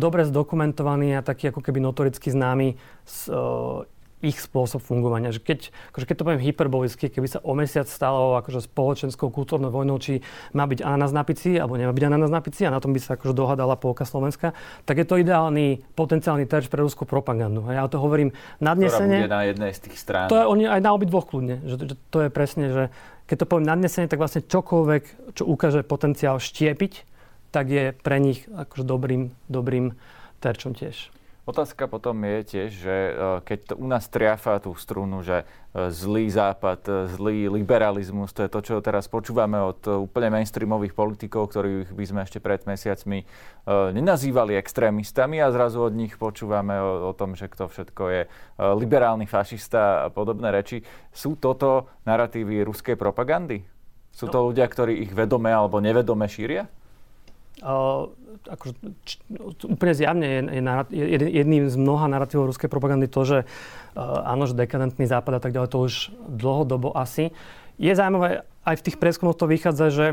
dobre 0.00 0.24
zdokumentovaný 0.24 1.18
a 1.18 1.26
taký 1.26 1.52
ako 1.52 1.60
keby 1.60 1.80
notoricky 1.80 2.32
známy 2.32 2.76
s, 3.04 3.28
uh, 3.28 3.84
ich 4.18 4.42
spôsob 4.42 4.82
fungovania. 4.82 5.30
Že 5.30 5.40
keď, 5.42 5.58
akože 5.94 6.06
keď 6.10 6.16
to 6.18 6.24
poviem 6.26 6.42
hyperbolicky, 6.42 7.06
keby 7.06 7.28
sa 7.30 7.38
o 7.46 7.54
mesiac 7.54 7.86
stalo 7.86 8.34
akože 8.42 8.66
spoločenskou 8.66 9.30
kultúrnou 9.30 9.70
vojnou, 9.70 9.98
či 10.02 10.22
má 10.54 10.66
byť 10.66 10.82
ananas 10.82 11.14
na 11.14 11.22
pici, 11.22 11.54
alebo 11.54 11.78
nemá 11.78 11.94
byť 11.94 12.04
ananas 12.10 12.30
na 12.30 12.42
pici, 12.42 12.66
a 12.66 12.74
na 12.74 12.82
tom 12.82 12.90
by 12.90 13.00
sa 13.00 13.14
akože 13.14 13.34
dohadala 13.34 13.78
polka 13.78 14.02
Slovenska, 14.02 14.54
tak 14.82 14.98
je 14.98 15.06
to 15.06 15.22
ideálny 15.22 15.82
potenciálny 15.94 16.50
terč 16.50 16.66
pre 16.66 16.82
ruskú 16.82 17.06
propagandu. 17.06 17.62
A 17.70 17.78
ja 17.78 17.84
to 17.86 18.02
hovorím 18.02 18.34
nadnesene. 18.58 19.22
Ktorá 19.22 19.30
bude 19.30 19.38
na 19.38 19.44
jednej 19.46 19.72
z 19.74 19.80
tých 19.86 19.96
strán. 19.98 20.26
To 20.26 20.38
je 20.38 20.46
oni 20.46 20.64
aj 20.66 20.80
na 20.82 20.90
obidvoch 20.90 21.30
kľudne. 21.30 21.62
Že, 21.62 21.74
že 21.90 21.94
to 22.10 22.18
je 22.26 22.28
presne, 22.30 22.64
že 22.74 22.84
keď 23.28 23.44
to 23.44 23.48
poviem 23.50 23.68
nadnesene, 23.68 24.08
tak 24.08 24.18
vlastne 24.18 24.42
čokoľvek, 24.42 25.36
čo 25.36 25.44
ukáže 25.44 25.84
potenciál 25.84 26.40
štiepiť, 26.40 27.04
tak 27.52 27.68
je 27.68 27.84
pre 27.92 28.18
nich 28.20 28.48
akože 28.48 28.84
dobrým, 28.84 29.32
dobrým 29.48 29.96
terčom 30.40 30.72
tiež. 30.72 31.12
Otázka 31.48 31.88
potom 31.88 32.12
je 32.28 32.38
tiež, 32.44 32.70
že 32.76 32.92
e, 32.92 33.12
keď 33.40 33.72
to 33.72 33.74
u 33.80 33.88
nás 33.88 34.04
triafa 34.04 34.60
tú 34.60 34.76
strunu, 34.76 35.24
že 35.24 35.48
e, 35.72 35.88
zlý 35.88 36.28
západ, 36.28 36.80
e, 36.84 36.92
zlý 37.08 37.48
liberalizmus, 37.48 38.36
to 38.36 38.44
je 38.44 38.52
to, 38.52 38.60
čo 38.60 38.84
teraz 38.84 39.08
počúvame 39.08 39.56
od 39.56 39.80
úplne 40.04 40.28
mainstreamových 40.28 40.92
politikov, 40.92 41.48
ktorých 41.48 41.96
by 41.96 42.04
sme 42.04 42.20
ešte 42.28 42.44
pred 42.44 42.60
mesiacmi 42.68 43.24
nenazývali 43.68 44.60
extrémistami 44.60 45.40
a 45.40 45.48
zrazu 45.48 45.88
od 45.88 45.96
nich 45.96 46.20
počúvame 46.20 46.76
o, 46.84 47.08
o 47.08 47.12
tom, 47.16 47.32
že 47.32 47.48
kto 47.48 47.72
všetko 47.72 48.02
je 48.12 48.22
liberálny 48.60 49.24
fašista 49.24 50.04
a 50.04 50.06
podobné 50.12 50.52
reči. 50.52 50.84
Sú 51.16 51.40
toto 51.40 51.88
narratívy 52.04 52.60
ruskej 52.60 53.00
propagandy? 53.00 53.64
Sú 54.12 54.28
to 54.28 54.44
no. 54.44 54.52
ľudia, 54.52 54.68
ktorí 54.68 55.00
ich 55.00 55.12
vedome 55.16 55.48
alebo 55.48 55.80
nevedome 55.80 56.28
šíria? 56.28 56.68
Akože, 58.48 58.74
č, 59.04 59.18
úplne 59.66 59.92
zjavne 59.92 60.24
je, 60.24 60.40
je, 60.94 61.04
je 61.04 61.18
jedným 61.42 61.68
z 61.68 61.76
mnoha 61.76 62.06
narratívov 62.06 62.54
ruskej 62.54 62.70
propagandy 62.70 63.10
to, 63.10 63.26
že 63.26 63.38
uh, 63.44 64.24
áno, 64.24 64.46
že 64.46 64.56
dekadentný 64.56 65.04
západ 65.04 65.36
a 65.36 65.42
tak 65.42 65.52
ďalej, 65.52 65.68
to 65.68 65.78
už 65.84 65.94
dlhodobo 66.30 66.94
asi. 66.94 67.34
Je 67.76 67.92
zaujímavé, 67.92 68.46
aj 68.62 68.74
v 68.78 68.84
tých 68.88 68.96
prieskumoch 68.96 69.36
to 69.36 69.50
vychádza, 69.50 69.86
že 69.90 70.06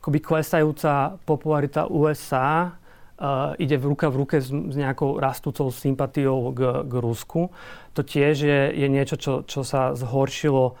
akoby 0.00 0.18
klesajúca 0.22 1.18
popularita 1.26 1.90
USA 1.90 2.78
uh, 3.18 3.58
ide 3.58 3.74
v 3.74 3.84
ruka 3.90 4.06
v 4.08 4.22
ruke 4.22 4.36
s, 4.38 4.48
s 4.48 4.74
nejakou 4.78 5.18
rastúcou 5.18 5.68
sympatiou 5.74 6.54
k, 6.54 6.84
k 6.86 6.94
Rusku. 6.94 7.50
To 7.98 8.00
tiež 8.00 8.34
je, 8.38 8.60
je 8.70 8.86
niečo, 8.86 9.16
čo, 9.18 9.42
čo 9.44 9.66
sa 9.66 9.98
zhoršilo 9.98 10.78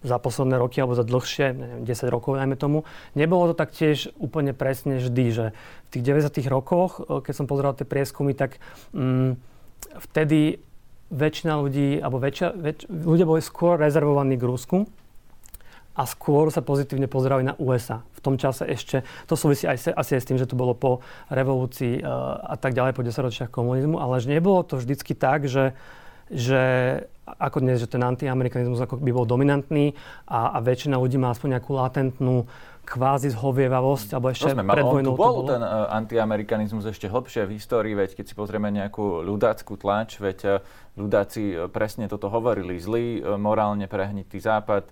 za 0.00 0.16
posledné 0.16 0.56
roky 0.56 0.80
alebo 0.80 0.96
za 0.96 1.04
dlhšie, 1.04 1.52
neviem, 1.52 1.80
10 1.84 2.08
rokov 2.08 2.40
najmä 2.40 2.56
tomu. 2.56 2.88
Nebolo 3.12 3.52
to 3.52 3.54
tak 3.54 3.76
tiež 3.76 4.16
úplne 4.16 4.56
presne 4.56 4.96
vždy, 4.96 5.24
že 5.28 5.46
v 5.52 5.88
tých 5.92 6.02
90 6.32 6.40
rokoch, 6.48 7.04
keď 7.04 7.34
som 7.36 7.44
pozeral 7.44 7.76
tie 7.76 7.84
prieskumy, 7.84 8.32
tak 8.32 8.56
mm, 8.96 9.36
vtedy 10.08 10.64
väčšina 11.12 11.52
ľudí, 11.60 12.00
alebo 12.00 12.16
väčšia, 12.16 12.48
väč, 12.56 12.88
ľudia 12.88 13.28
boli 13.28 13.44
skôr 13.44 13.76
rezervovaní 13.76 14.40
k 14.40 14.48
Rusku 14.48 14.88
a 15.96 16.02
skôr 16.08 16.48
sa 16.48 16.64
pozitívne 16.64 17.04
pozerali 17.04 17.44
na 17.44 17.54
USA. 17.60 18.04
V 18.16 18.20
tom 18.24 18.40
čase 18.40 18.64
ešte, 18.64 19.04
to 19.28 19.36
súvisí 19.36 19.68
aj 19.68 19.78
se, 19.78 19.90
asi 19.92 20.16
aj 20.16 20.22
s 20.24 20.28
tým, 20.28 20.40
že 20.40 20.48
to 20.48 20.58
bolo 20.58 20.72
po 20.72 21.04
revolúcii 21.28 22.00
uh, 22.00 22.40
a 22.40 22.56
tak 22.56 22.72
ďalej, 22.72 22.96
po 22.96 23.04
10 23.04 23.16
ročiach 23.20 23.50
komunizmu, 23.52 24.00
ale 24.00 24.20
že 24.20 24.32
nebolo 24.32 24.64
to 24.64 24.80
vždycky 24.80 25.12
tak, 25.12 25.44
že 25.44 25.76
že 26.26 26.62
ako 27.26 27.58
dnes, 27.58 27.82
že 27.82 27.90
ten 27.90 28.02
antiamerikanizmus 28.06 28.78
ako 28.78 29.02
by 29.02 29.10
bol 29.10 29.26
dominantný 29.26 29.98
a, 30.30 30.54
a 30.54 30.58
väčšina 30.62 30.94
ľudí 30.94 31.18
má 31.18 31.34
aspoň 31.34 31.58
nejakú 31.58 31.70
latentnú 31.74 32.46
kvázi 32.86 33.34
zhovievavosť, 33.34 34.14
alebo 34.14 34.30
ešte 34.30 34.54
sme, 34.54 34.62
pred 34.62 34.86
vojnou 34.86 35.18
bol 35.18 35.42
to 35.42 35.42
bolo. 35.42 35.50
ten 35.50 35.62
uh, 35.66 35.90
antiamerikanizmus 35.90 36.86
ešte 36.86 37.10
hlbšie 37.10 37.50
v 37.50 37.58
histórii, 37.58 37.98
veď 37.98 38.14
keď 38.14 38.24
si 38.30 38.34
pozrieme 38.38 38.70
nejakú 38.70 39.26
ľudáckú 39.26 39.74
tlač, 39.74 40.22
veď 40.22 40.38
uh, 40.46 40.52
ľudáci 40.94 41.42
uh, 41.50 41.66
presne 41.66 42.06
toto 42.06 42.30
hovorili. 42.30 42.78
Zlý, 42.78 43.18
morálne 43.40 43.90
prehnitý 43.90 44.38
západ, 44.38 44.86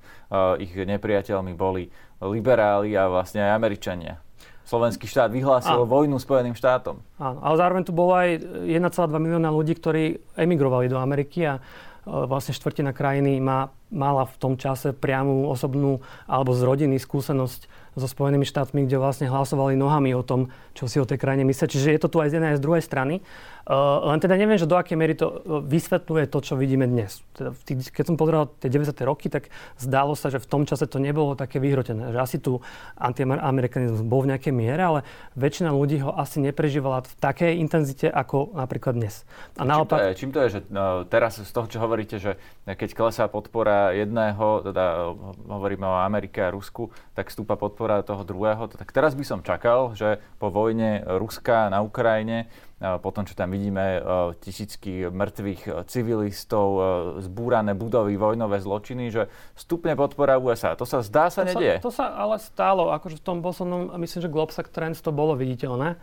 ich 0.59 0.73
nepriateľmi 0.75 1.55
boli 1.55 1.87
liberáli 2.18 2.99
a 2.99 3.07
vlastne 3.07 3.47
aj 3.47 3.53
Američania 3.55 4.25
slovenský 4.64 5.05
štát 5.05 5.29
vyhlásil 5.29 5.85
Áno. 5.85 5.88
vojnu 5.88 6.16
Spojeným 6.16 6.57
štátom. 6.57 6.97
Áno, 7.20 7.38
ale 7.44 7.55
zároveň 7.61 7.85
tu 7.85 7.92
bolo 7.92 8.16
aj 8.16 8.40
1,2 8.64 8.81
milióna 9.20 9.53
ľudí, 9.53 9.77
ktorí 9.77 10.18
emigrovali 10.40 10.88
do 10.88 10.97
Ameriky 10.97 11.44
a 11.44 11.61
e, 11.61 11.61
vlastne 12.07 12.53
štvrtina 12.53 12.93
krajiny 12.93 13.40
má, 13.40 13.73
mala 13.94 14.26
v 14.26 14.37
tom 14.37 14.54
čase 14.59 14.90
priamu 14.90 15.46
osobnú 15.46 16.02
alebo 16.26 16.50
z 16.50 16.66
rodiny 16.66 16.98
skúsenosť 16.98 17.70
so 17.94 18.11
Spojenými 18.11 18.42
štátmi, 18.42 18.90
kde 18.90 18.98
vlastne 18.98 19.30
hlasovali 19.30 19.78
nohami 19.78 20.18
o 20.18 20.26
tom, 20.26 20.50
čo 20.74 20.90
si 20.90 20.98
o 20.98 21.07
tej 21.07 21.18
krajine 21.18 21.46
myslia. 21.46 21.70
Čiže 21.70 21.94
je 21.94 22.00
to 22.02 22.11
tu 22.11 22.18
aj 22.18 22.35
z 22.35 22.35
jednej 22.38 22.50
aj 22.54 22.59
z 22.59 22.64
druhej 22.66 22.83
strany. 22.83 23.22
Uh, 23.64 24.12
len 24.12 24.20
teda 24.20 24.37
neviem, 24.37 24.61
že 24.61 24.68
do 24.68 24.76
akej 24.76 24.92
miery 24.92 25.16
to 25.16 25.24
uh, 25.30 25.64
vysvetľuje 25.64 26.28
to, 26.28 26.38
čo 26.44 26.52
vidíme 26.59 26.85
dnes. 26.85 27.24
Teda 27.33 27.57
tých, 27.64 27.88
keď 27.88 28.12
som 28.12 28.16
pozeral 28.20 28.52
tie 28.61 28.68
90. 28.68 28.92
roky, 29.09 29.33
tak 29.33 29.48
zdalo 29.80 30.12
sa, 30.12 30.28
že 30.28 30.37
v 30.37 30.44
tom 30.44 30.62
čase 30.68 30.85
to 30.85 31.00
nebolo 31.00 31.33
také 31.33 31.62
vyhrotené. 31.64 32.12
Že 32.12 32.20
asi 32.20 32.37
tu 32.44 32.61
antiamerikanizmus 33.00 34.04
bol 34.04 34.26
v 34.26 34.37
nejakej 34.37 34.52
miere, 34.52 34.83
ale 34.85 35.00
väčšina 35.38 35.72
ľudí 35.72 36.04
ho 36.04 36.12
asi 36.12 36.44
neprežívala 36.44 37.09
v 37.09 37.14
takej 37.16 37.57
intenzite 37.57 38.12
ako 38.12 38.52
napríklad 38.52 39.00
dnes. 39.00 39.24
A 39.57 39.64
naopak... 39.64 39.96
Čím 39.96 40.04
to 40.04 40.11
je, 40.12 40.18
čím 40.20 40.30
to 40.35 40.40
je 40.44 40.48
že 40.54 40.61
no, 40.68 41.09
teraz 41.09 41.40
z 41.40 41.48
toho, 41.48 41.64
čo 41.64 41.80
hovoríte, 41.80 42.20
že 42.20 42.37
keď 42.68 42.90
klesá 42.92 43.24
podpora 43.33 43.84
jedného, 43.92 44.64
teda 44.64 45.12
hovoríme 45.51 45.85
o 45.85 46.01
Amerike 46.01 46.40
a 46.47 46.55
Rusku, 46.55 46.88
tak 47.12 47.29
stúpa 47.29 47.59
podpora 47.59 48.01
toho 48.01 48.25
druhého, 48.25 48.70
tak 48.70 48.88
teraz 48.94 49.12
by 49.12 49.25
som 49.27 49.44
čakal, 49.44 49.92
že 49.92 50.23
po 50.40 50.49
vojne 50.49 51.05
Ruska 51.20 51.68
na 51.68 51.85
Ukrajine 51.85 52.49
potom, 53.01 53.25
čo 53.25 53.33
tam 53.33 53.49
vidíme 53.49 54.03
tisícky 54.44 55.09
mŕtvych 55.09 55.88
civilistov, 55.88 56.68
zbúrané 57.25 57.73
budovy, 57.73 58.20
vojnové 58.20 58.61
zločiny, 58.61 59.09
že 59.09 59.33
stupne 59.57 59.97
podpora 59.97 60.37
USA. 60.37 60.77
To 60.77 60.85
sa 60.85 61.01
zdá 61.01 61.33
sa 61.33 61.49
to 61.49 61.55
nedie. 61.55 61.81
Sa, 61.81 61.85
to 61.85 61.92
sa 61.94 62.07
ale 62.12 62.37
stálo, 62.37 62.92
akože 62.92 63.16
v 63.20 63.25
tom 63.25 63.40
poslednom, 63.40 63.97
myslím, 63.97 64.20
že 64.20 64.29
Globsack 64.29 64.68
Trends 64.68 65.01
to 65.01 65.16
bolo 65.16 65.33
viditeľné. 65.33 65.97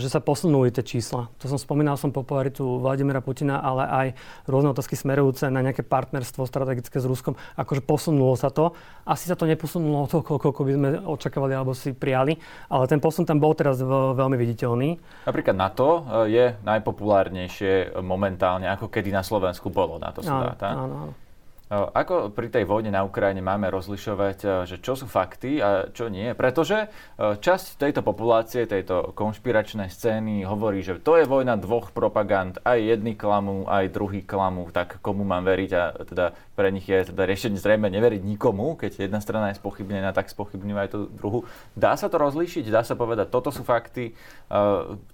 Že 0.00 0.08
sa 0.08 0.24
posunuli 0.24 0.72
tie 0.72 0.80
čísla. 0.80 1.28
To 1.40 1.44
som 1.44 1.60
spomínal 1.60 2.00
som 2.00 2.08
popularitu 2.08 2.80
Vladimira 2.80 3.20
Putina, 3.20 3.60
ale 3.60 3.84
aj 3.84 4.06
rôzne 4.48 4.72
otázky 4.72 4.96
smerujúce 4.96 5.52
na 5.52 5.60
nejaké 5.60 5.84
partnerstvo 5.84 6.48
strategické 6.48 6.96
s 6.96 7.04
Ruskom. 7.04 7.36
Akože 7.60 7.84
posunulo 7.84 8.32
sa 8.40 8.48
to. 8.48 8.72
Asi 9.04 9.28
sa 9.28 9.36
to 9.36 9.44
neposunulo 9.44 10.08
toľko, 10.08 10.40
koľko 10.40 10.60
by 10.64 10.72
sme 10.72 10.88
očakávali 11.04 11.52
alebo 11.52 11.76
si 11.76 11.92
prijali, 11.92 12.40
ale 12.72 12.88
ten 12.88 13.04
posun 13.04 13.28
tam 13.28 13.36
bol 13.36 13.52
teraz 13.52 13.84
veľmi 13.84 14.36
viditeľný. 14.40 14.96
Napríklad 15.28 15.56
NATO 15.56 16.08
eh, 16.08 16.32
je 16.32 16.44
najpopulárnejšie 16.64 18.00
momentálne, 18.00 18.64
ako 18.72 18.88
kedy 18.88 19.12
na 19.12 19.20
Slovensku 19.20 19.68
bolo. 19.68 20.00
Na 20.00 20.08
to 20.08 20.24
sa 20.24 20.56
dá, 20.56 20.72
áno, 20.72 21.12
áno. 21.12 21.23
Ako 21.72 22.28
pri 22.28 22.52
tej 22.52 22.68
vojne 22.68 22.92
na 22.92 23.08
Ukrajine 23.08 23.40
máme 23.40 23.72
rozlišovať, 23.72 24.68
že 24.68 24.76
čo 24.84 25.00
sú 25.00 25.08
fakty 25.08 25.64
a 25.64 25.88
čo 25.88 26.12
nie? 26.12 26.36
Pretože 26.36 26.92
časť 27.16 27.80
tejto 27.80 28.04
populácie, 28.04 28.68
tejto 28.68 29.16
konšpiračnej 29.16 29.88
scény 29.88 30.44
hovorí, 30.44 30.84
že 30.84 31.00
to 31.00 31.16
je 31.16 31.24
vojna 31.24 31.56
dvoch 31.56 31.88
propagand, 31.88 32.60
aj 32.68 32.78
jedný 32.78 33.16
klamu, 33.16 33.64
aj 33.64 33.96
druhý 33.96 34.20
klamu, 34.20 34.68
tak 34.76 35.00
komu 35.00 35.24
mám 35.24 35.48
veriť 35.48 35.70
a 35.72 35.82
teda 36.04 36.26
pre 36.52 36.68
nich 36.68 36.84
je 36.84 37.10
teda 37.10 37.24
riešenie 37.24 37.56
zrejme 37.56 37.88
neveriť 37.88 38.20
nikomu, 38.22 38.76
keď 38.76 39.08
jedna 39.08 39.24
strana 39.24 39.50
je 39.50 39.58
spochybnená, 39.58 40.12
tak 40.12 40.28
spochybňujú 40.28 40.78
aj 40.78 40.88
tú 40.92 41.08
druhú. 41.16 41.48
Dá 41.72 41.96
sa 41.96 42.12
to 42.12 42.20
rozlíšiť? 42.20 42.68
Dá 42.68 42.84
sa 42.84 42.92
povedať, 42.92 43.32
toto 43.32 43.48
sú 43.48 43.64
fakty, 43.64 44.12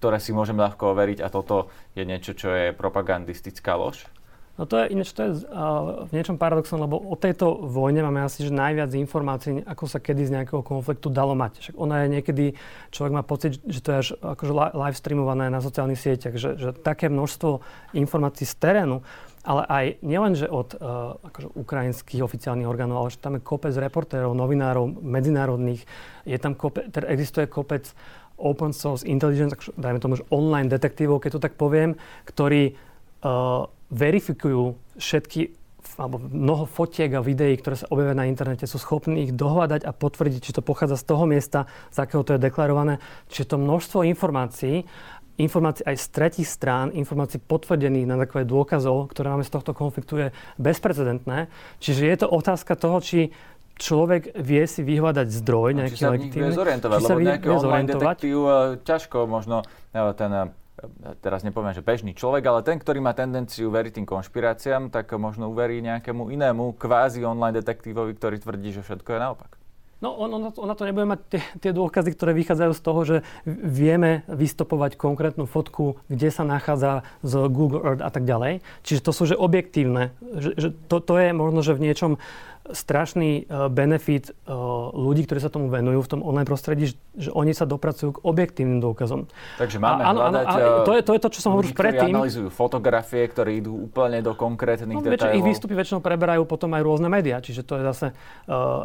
ktoré 0.03 0.19
si 0.19 0.35
môžem 0.35 0.59
ľahko 0.59 0.99
overiť 0.99 1.23
a 1.23 1.31
toto 1.31 1.71
je 1.95 2.03
niečo, 2.03 2.35
čo 2.35 2.51
je 2.51 2.75
propagandistická 2.75 3.79
lož? 3.79 4.05
No 4.61 4.69
to 4.69 4.77
je 4.77 4.93
ináč, 4.93 5.17
to 5.17 5.25
je 5.25 5.49
uh, 5.49 6.05
v 6.05 6.13
niečom 6.13 6.37
paradoxné, 6.37 6.77
lebo 6.77 7.01
o 7.01 7.17
tejto 7.17 7.65
vojne 7.65 8.05
máme 8.05 8.21
asi 8.21 8.45
že 8.45 8.53
najviac 8.53 8.93
informácií, 8.93 9.65
ako 9.65 9.89
sa 9.89 10.05
kedy 10.05 10.29
z 10.29 10.35
nejakého 10.37 10.61
konfliktu 10.61 11.09
dalo 11.09 11.33
mať. 11.33 11.65
Však 11.65 11.77
ona 11.81 12.05
je 12.05 12.21
niekedy, 12.21 12.45
človek 12.93 13.13
má 13.17 13.25
pocit, 13.25 13.57
že 13.65 13.81
to 13.81 13.89
je 13.89 13.97
až 13.97 14.09
akože 14.21 14.53
live 14.53 15.01
streamované 15.01 15.49
na 15.49 15.65
sociálnych 15.65 15.97
sieťach, 15.97 16.37
že, 16.37 16.61
že 16.61 16.77
také 16.77 17.09
množstvo 17.09 17.65
informácií 17.97 18.45
z 18.45 18.53
terénu, 18.61 19.01
ale 19.49 19.65
aj 19.65 19.85
nielen, 20.05 20.37
že 20.37 20.45
od 20.45 20.77
uh, 20.77 21.17
akože 21.25 21.57
ukrajinských 21.57 22.21
oficiálnych 22.21 22.69
orgánov, 22.69 23.01
ale 23.01 23.17
že 23.17 23.25
tam 23.25 23.41
je 23.41 23.41
kopec 23.41 23.73
reportérov, 23.73 24.37
novinárov, 24.37 25.01
medzinárodných, 25.01 25.89
je 26.29 26.37
tam 26.37 26.53
kopec, 26.53 26.85
teda 26.93 27.09
existuje 27.09 27.49
kopec 27.49 27.89
open 28.37 28.77
source 28.77 29.09
intelligence, 29.09 29.57
dajme 29.81 30.05
tomu, 30.05 30.21
že 30.21 30.29
online 30.29 30.69
detektívov, 30.69 31.25
keď 31.25 31.41
to 31.41 31.45
tak 31.49 31.57
poviem, 31.57 31.97
ktorí 32.29 32.77
uh, 33.25 33.65
verifikujú 33.91 34.79
všetky 34.97 35.61
alebo 36.01 36.17
mnoho 36.17 36.65
fotiek 36.65 37.13
a 37.13 37.21
videí, 37.21 37.61
ktoré 37.61 37.77
sa 37.77 37.91
objavia 37.93 38.17
na 38.17 38.25
internete, 38.25 38.65
sú 38.65 38.81
schopní 38.81 39.29
ich 39.29 39.33
dohľadať 39.37 39.85
a 39.85 39.93
potvrdiť, 39.93 40.41
či 40.41 40.57
to 40.57 40.65
pochádza 40.65 40.97
z 40.97 41.05
toho 41.05 41.25
miesta, 41.29 41.69
z 41.93 41.99
akého 42.01 42.25
to 42.25 42.37
je 42.37 42.41
deklarované. 42.41 43.05
Čiže 43.29 43.53
to 43.53 43.57
množstvo 43.61 44.09
informácií, 44.09 44.89
informácií 45.37 45.85
aj 45.85 45.97
z 46.01 46.07
tretich 46.09 46.49
strán, 46.49 46.93
informácií 46.93 47.41
potvrdených 47.41 48.09
na 48.09 48.17
základe 48.17 48.49
dôkazov, 48.49 49.13
ktoré 49.13 49.33
máme 49.33 49.45
z 49.45 49.53
tohto 49.53 49.73
konfliktu, 49.77 50.13
je 50.17 50.29
bezprecedentné. 50.57 51.53
Čiže 51.81 52.03
je 52.09 52.17
to 52.17 52.27
otázka 52.29 52.77
toho, 52.81 53.01
či 53.05 53.33
človek 53.81 54.37
vie 54.37 54.63
si 54.69 54.85
vyhľadať 54.85 55.27
zdroj 55.41 55.69
nejaký 55.81 56.03
legitímny. 56.05 56.53
Či 56.53 56.57
sa 56.57 56.61
zorientovať, 56.61 56.99
lebo 57.01 57.19
nejaký 57.25 57.49
online 57.49 57.89
detektív 57.89 58.39
e, 58.45 58.53
ťažko 58.85 59.25
možno 59.25 59.65
e, 59.97 60.01
ten 60.13 60.31
e, 60.33 60.45
teraz 61.21 61.45
nepoviem, 61.45 61.77
že 61.77 61.85
bežný 61.85 62.13
človek, 62.17 62.43
ale 62.47 62.67
ten, 62.67 62.81
ktorý 62.81 63.01
má 63.05 63.13
tendenciu 63.13 63.69
veriť 63.69 64.01
tým 64.01 64.07
konšpiráciám, 64.09 64.89
tak 64.89 65.13
možno 65.17 65.53
uverí 65.53 65.81
nejakému 65.85 66.33
inému 66.33 66.77
kvázi 66.81 67.25
online 67.25 67.61
detektívovi, 67.61 68.17
ktorý 68.17 68.37
tvrdí, 68.41 68.71
že 68.75 68.85
všetko 68.85 69.09
je 69.17 69.21
naopak. 69.21 69.61
No, 70.01 70.17
on, 70.17 70.33
on, 70.33 70.49
to 70.49 70.89
nebude 70.89 71.05
mať 71.05 71.21
tie, 71.29 71.43
tie 71.61 71.73
dôkazy, 71.77 72.17
ktoré 72.17 72.33
vychádzajú 72.33 72.73
z 72.73 72.81
toho, 72.81 73.01
že 73.05 73.17
vieme 73.45 74.25
vystopovať 74.33 74.97
konkrétnu 74.97 75.45
fotku, 75.45 76.01
kde 76.09 76.33
sa 76.33 76.41
nachádza 76.41 77.05
z 77.21 77.37
Google 77.53 77.85
Earth 77.85 78.01
a 78.01 78.09
tak 78.09 78.25
ďalej. 78.25 78.65
Čiže 78.81 79.05
to 79.05 79.13
sú 79.13 79.29
že 79.29 79.37
objektívne. 79.37 80.17
Že, 80.25 80.51
že 80.57 80.69
to, 80.89 81.05
to 81.05 81.21
je 81.21 81.37
možno, 81.37 81.61
že 81.61 81.77
v 81.77 81.85
niečom 81.85 82.17
strašný 82.69 83.49
uh, 83.49 83.73
benefit 83.73 84.31
uh, 84.31 84.93
ľudí, 84.93 85.25
ktorí 85.25 85.41
sa 85.41 85.49
tomu 85.49 85.73
venujú 85.73 86.05
v 86.05 86.09
tom 86.09 86.21
online 86.21 86.45
prostredí, 86.45 86.93
že, 87.17 87.33
oni 87.33 87.57
sa 87.57 87.65
dopracujú 87.65 88.17
k 88.17 88.19
objektívnym 88.21 88.79
dôkazom. 88.79 89.27
Takže 89.57 89.81
máme 89.81 90.03
a, 90.05 90.13
áno, 90.13 90.19
hľadať 90.29 90.45
áno, 90.45 90.59
a 90.61 90.85
to, 90.85 90.93
je, 90.95 91.03
to 91.03 91.13
je 91.17 91.21
to, 91.21 91.29
čo 91.35 91.41
som 91.41 91.51
hovoril 91.57 91.73
predtým. 91.73 92.13
analizujú 92.15 92.49
fotografie, 92.53 93.27
ktoré 93.27 93.59
idú 93.59 93.91
úplne 93.91 94.21
do 94.21 94.37
konkrétnych 94.37 95.01
no, 95.01 95.03
detailov. 95.03 95.41
Ich 95.41 95.47
výstupy 95.47 95.75
väčšinou 95.75 96.05
preberajú 96.05 96.45
potom 96.45 96.71
aj 96.77 96.83
rôzne 96.85 97.09
médiá, 97.09 97.41
čiže 97.41 97.65
to 97.67 97.81
je 97.81 97.83
zase, 97.91 98.07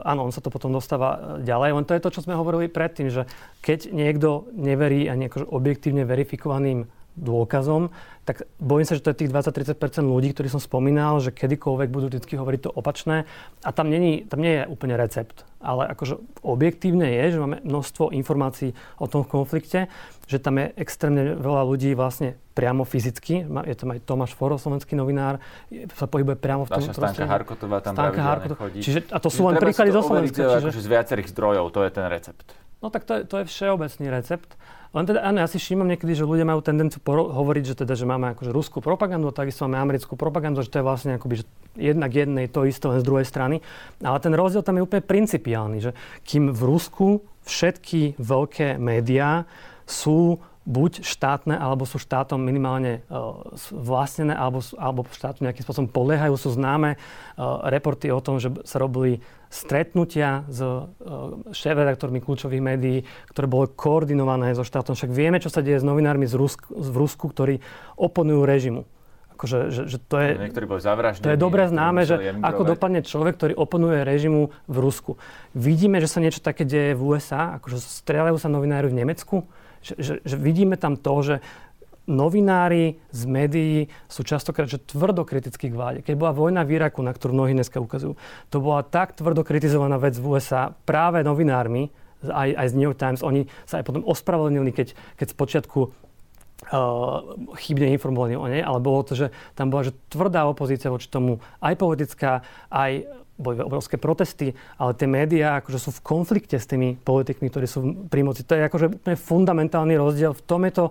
áno, 0.02 0.26
on 0.26 0.34
sa 0.34 0.42
to 0.42 0.50
potom 0.50 0.74
dostáva 0.74 1.38
ďalej, 1.44 1.70
len 1.76 1.86
to 1.86 1.94
je 1.94 2.02
to, 2.02 2.10
čo 2.10 2.24
sme 2.26 2.34
hovorili 2.34 2.72
predtým, 2.72 3.12
že 3.12 3.30
keď 3.62 3.92
niekto 3.94 4.50
neverí 4.56 5.06
a 5.12 5.14
nejako 5.14 5.46
objektívne 5.52 6.08
verifikovaným 6.08 6.88
dôkazom, 7.16 7.90
tak 8.26 8.50
bojím 8.58 8.90
sa, 8.90 8.98
že 8.98 9.06
to 9.06 9.14
je 9.14 9.26
tých 9.26 9.32
20-30% 9.32 10.02
ľudí, 10.02 10.34
ktorí 10.34 10.50
som 10.50 10.58
spomínal, 10.58 11.22
že 11.22 11.30
kedykoľvek 11.30 11.90
budú 11.94 12.10
vždy 12.10 12.36
hovoriť 12.36 12.62
to 12.66 12.72
opačné. 12.74 13.30
A 13.62 13.70
tam, 13.70 13.94
není, 13.94 14.26
tam 14.26 14.42
nie 14.42 14.62
je 14.62 14.64
úplne 14.66 14.98
recept. 14.98 15.46
Ale 15.62 15.86
akože 15.94 16.18
objektívne 16.42 17.06
je, 17.06 17.38
že 17.38 17.42
máme 17.42 17.62
množstvo 17.62 18.10
informácií 18.18 18.74
o 18.98 19.06
tom 19.06 19.22
konflikte, 19.26 19.90
že 20.26 20.42
tam 20.42 20.58
je 20.58 20.74
extrémne 20.74 21.38
veľa 21.38 21.64
ľudí 21.70 21.94
vlastne 21.94 22.34
priamo 22.58 22.82
fyzicky. 22.82 23.46
Je 23.46 23.76
tam 23.78 23.94
aj 23.94 24.02
Tomáš 24.10 24.34
Foro, 24.34 24.58
slovenský 24.58 24.98
novinár, 24.98 25.38
sa 25.94 26.10
pohybuje 26.10 26.42
priamo 26.42 26.66
v 26.66 26.70
tom 26.74 26.82
Naša 26.82 26.98
Stanka 26.98 27.30
Harkotová 27.30 27.78
tam 27.86 27.94
Stanka 27.94 28.22
Harkotová. 28.26 28.60
chodí. 28.66 28.82
Čiže, 28.82 29.14
a 29.14 29.18
to 29.22 29.30
sú 29.30 29.46
len 29.46 29.62
príklady 29.62 29.94
zo 29.94 30.02
Slovenska. 30.02 30.42
Čiže... 30.42 30.66
Akože 30.66 30.82
z 30.82 30.90
viacerých 30.90 31.28
zdrojov, 31.30 31.66
to 31.70 31.86
je 31.86 31.92
ten 31.94 32.06
recept. 32.10 32.58
No 32.82 32.90
tak 32.90 33.06
to 33.06 33.18
je, 33.18 33.22
to 33.26 33.36
je 33.42 33.46
všeobecný 33.50 34.06
recept. 34.10 34.50
Len 34.96 35.04
teda, 35.04 35.28
áno, 35.28 35.44
ja 35.44 35.48
si 35.52 35.60
všímam 35.60 35.92
niekedy, 35.92 36.16
že 36.16 36.24
ľudia 36.24 36.48
majú 36.48 36.64
tendenciu 36.64 37.04
poro- 37.04 37.28
hovoriť, 37.28 37.64
že 37.68 37.76
teda, 37.84 38.00
že 38.00 38.08
máme 38.08 38.32
akože 38.32 38.56
ruskú 38.56 38.80
propagandu, 38.80 39.36
takisto 39.36 39.68
máme 39.68 39.92
americkú 39.92 40.16
propagandu, 40.16 40.64
že 40.64 40.72
to 40.72 40.80
je 40.80 40.88
vlastne 40.88 41.20
akoby, 41.20 41.44
že 41.44 41.46
jednak 41.76 42.16
jednej 42.16 42.48
to 42.48 42.64
isté, 42.64 42.88
len 42.88 43.04
z 43.04 43.08
druhej 43.08 43.28
strany. 43.28 43.60
Ale 44.00 44.18
ten 44.24 44.32
rozdiel 44.32 44.64
tam 44.64 44.80
je 44.80 44.88
úplne 44.88 45.04
principiálny, 45.04 45.78
že 45.84 45.92
kým 46.24 46.56
v 46.56 46.62
Rusku 46.64 47.08
všetky 47.44 48.16
veľké 48.16 48.80
médiá 48.80 49.44
sú 49.84 50.40
buď 50.66 51.06
štátne, 51.06 51.54
alebo 51.54 51.86
sú 51.86 52.02
štátom 52.02 52.42
minimálne 52.42 53.06
uh, 53.08 53.46
vlastnené, 53.70 54.34
alebo, 54.34 54.66
alebo 54.82 55.06
štátu 55.14 55.46
nejakým 55.46 55.62
spôsobom 55.62 55.90
podliehajú. 55.94 56.34
Sú 56.42 56.50
známe 56.58 56.98
uh, 56.98 57.70
reporty 57.70 58.10
o 58.10 58.18
tom, 58.18 58.42
že 58.42 58.50
sa 58.66 58.82
robili 58.82 59.22
stretnutia 59.54 60.44
s 60.50 60.60
uh, 60.66 60.90
šéf-redaktormi 61.54 62.18
kľúčových 62.18 62.66
médií, 62.66 63.06
ktoré 63.30 63.46
boli 63.46 63.70
koordinované 63.78 64.58
so 64.58 64.66
štátom. 64.66 64.98
Však 64.98 65.14
vieme, 65.14 65.38
čo 65.38 65.54
sa 65.54 65.62
deje 65.62 65.80
s 65.80 65.86
novinármi 65.86 66.26
z 66.26 66.34
Rusku, 66.34 66.66
v 66.74 66.96
Rusku, 66.98 67.30
ktorí 67.30 67.62
oponujú 67.94 68.42
režimu. 68.44 68.90
Akože, 69.36 69.68
že, 69.68 69.82
že 69.92 69.98
to 70.00 70.16
je, 70.18 70.50
Niektorí 70.50 70.66
boli 70.66 70.82
zavraždení. 70.82 71.28
To 71.28 71.34
je 71.36 71.40
dobre 71.40 71.68
známe, 71.68 72.08
že 72.08 72.40
ako 72.40 72.74
dopadne 72.74 73.04
človek, 73.04 73.36
ktorý 73.36 73.54
oponuje 73.60 74.02
režimu 74.08 74.56
v 74.66 74.78
Rusku. 74.80 75.20
Vidíme, 75.52 76.00
že 76.00 76.08
sa 76.08 76.24
niečo 76.24 76.40
také 76.40 76.64
deje 76.64 76.96
v 76.96 77.04
USA, 77.04 77.60
akože 77.60 77.78
strieľajú 77.84 78.40
sa 78.40 78.48
novinári 78.48 78.88
v 78.88 79.04
Nemecku 79.04 79.44
že, 79.86 79.94
že, 80.02 80.14
že 80.26 80.36
vidíme 80.42 80.82
tam 80.82 80.98
to, 80.98 81.14
že 81.22 81.36
novinári 82.06 83.02
z 83.10 83.22
médií 83.26 83.78
sú 84.06 84.22
častokrát 84.22 84.70
že 84.70 84.82
tvrdo 84.82 85.26
kritickí 85.26 85.74
k 85.74 85.78
vláde. 85.78 86.00
Keď 86.06 86.16
bola 86.18 86.34
vojna 86.34 86.62
v 86.66 86.78
Iraku, 86.78 87.02
na 87.02 87.14
ktorú 87.14 87.34
mnohí 87.34 87.54
dneska 87.54 87.82
ukazujú, 87.82 88.14
to 88.50 88.58
bola 88.62 88.86
tak 88.86 89.18
tvrdo 89.18 89.42
kritizovaná 89.42 89.98
vec 89.98 90.18
v 90.18 90.38
USA 90.38 90.74
práve 90.86 91.26
novinármi, 91.26 91.90
aj, 92.26 92.50
aj 92.58 92.68
z 92.72 92.74
New 92.78 92.88
York 92.90 92.98
Times, 93.02 93.22
oni 93.22 93.46
sa 93.70 93.82
aj 93.82 93.86
potom 93.86 94.02
ospravedlnili, 94.06 94.74
keď, 94.74 94.98
keď 95.18 95.28
spočiatku 95.34 95.80
uh, 95.86 95.92
chybne 97.62 97.94
informovali 97.94 98.34
o 98.38 98.46
nej, 98.50 98.62
ale 98.66 98.80
bolo 98.82 99.06
to, 99.06 99.14
že 99.14 99.28
tam 99.54 99.70
bola 99.70 99.86
že 99.86 99.94
tvrdá 100.10 100.46
opozícia 100.50 100.90
voči 100.90 101.10
tomu, 101.10 101.42
aj 101.62 101.74
politická, 101.78 102.42
aj 102.74 103.06
boli 103.36 103.60
obrovské 103.60 104.00
protesty, 104.00 104.56
ale 104.80 104.96
tie 104.96 105.08
médiá 105.12 105.60
akože 105.60 105.80
sú 105.80 105.92
v 106.00 106.06
konflikte 106.06 106.56
s 106.56 106.68
tými 106.68 106.96
politikmi, 106.96 107.52
ktorí 107.52 107.68
sú 107.68 108.08
pri 108.08 108.24
moci. 108.24 108.48
To 108.48 108.56
je 108.56 108.64
akože 108.64 108.86
úplne 108.96 109.18
fundamentálny 109.20 109.96
rozdiel. 110.00 110.32
V 110.32 110.46
tom 110.48 110.64
je 110.64 110.74
to 110.74 110.86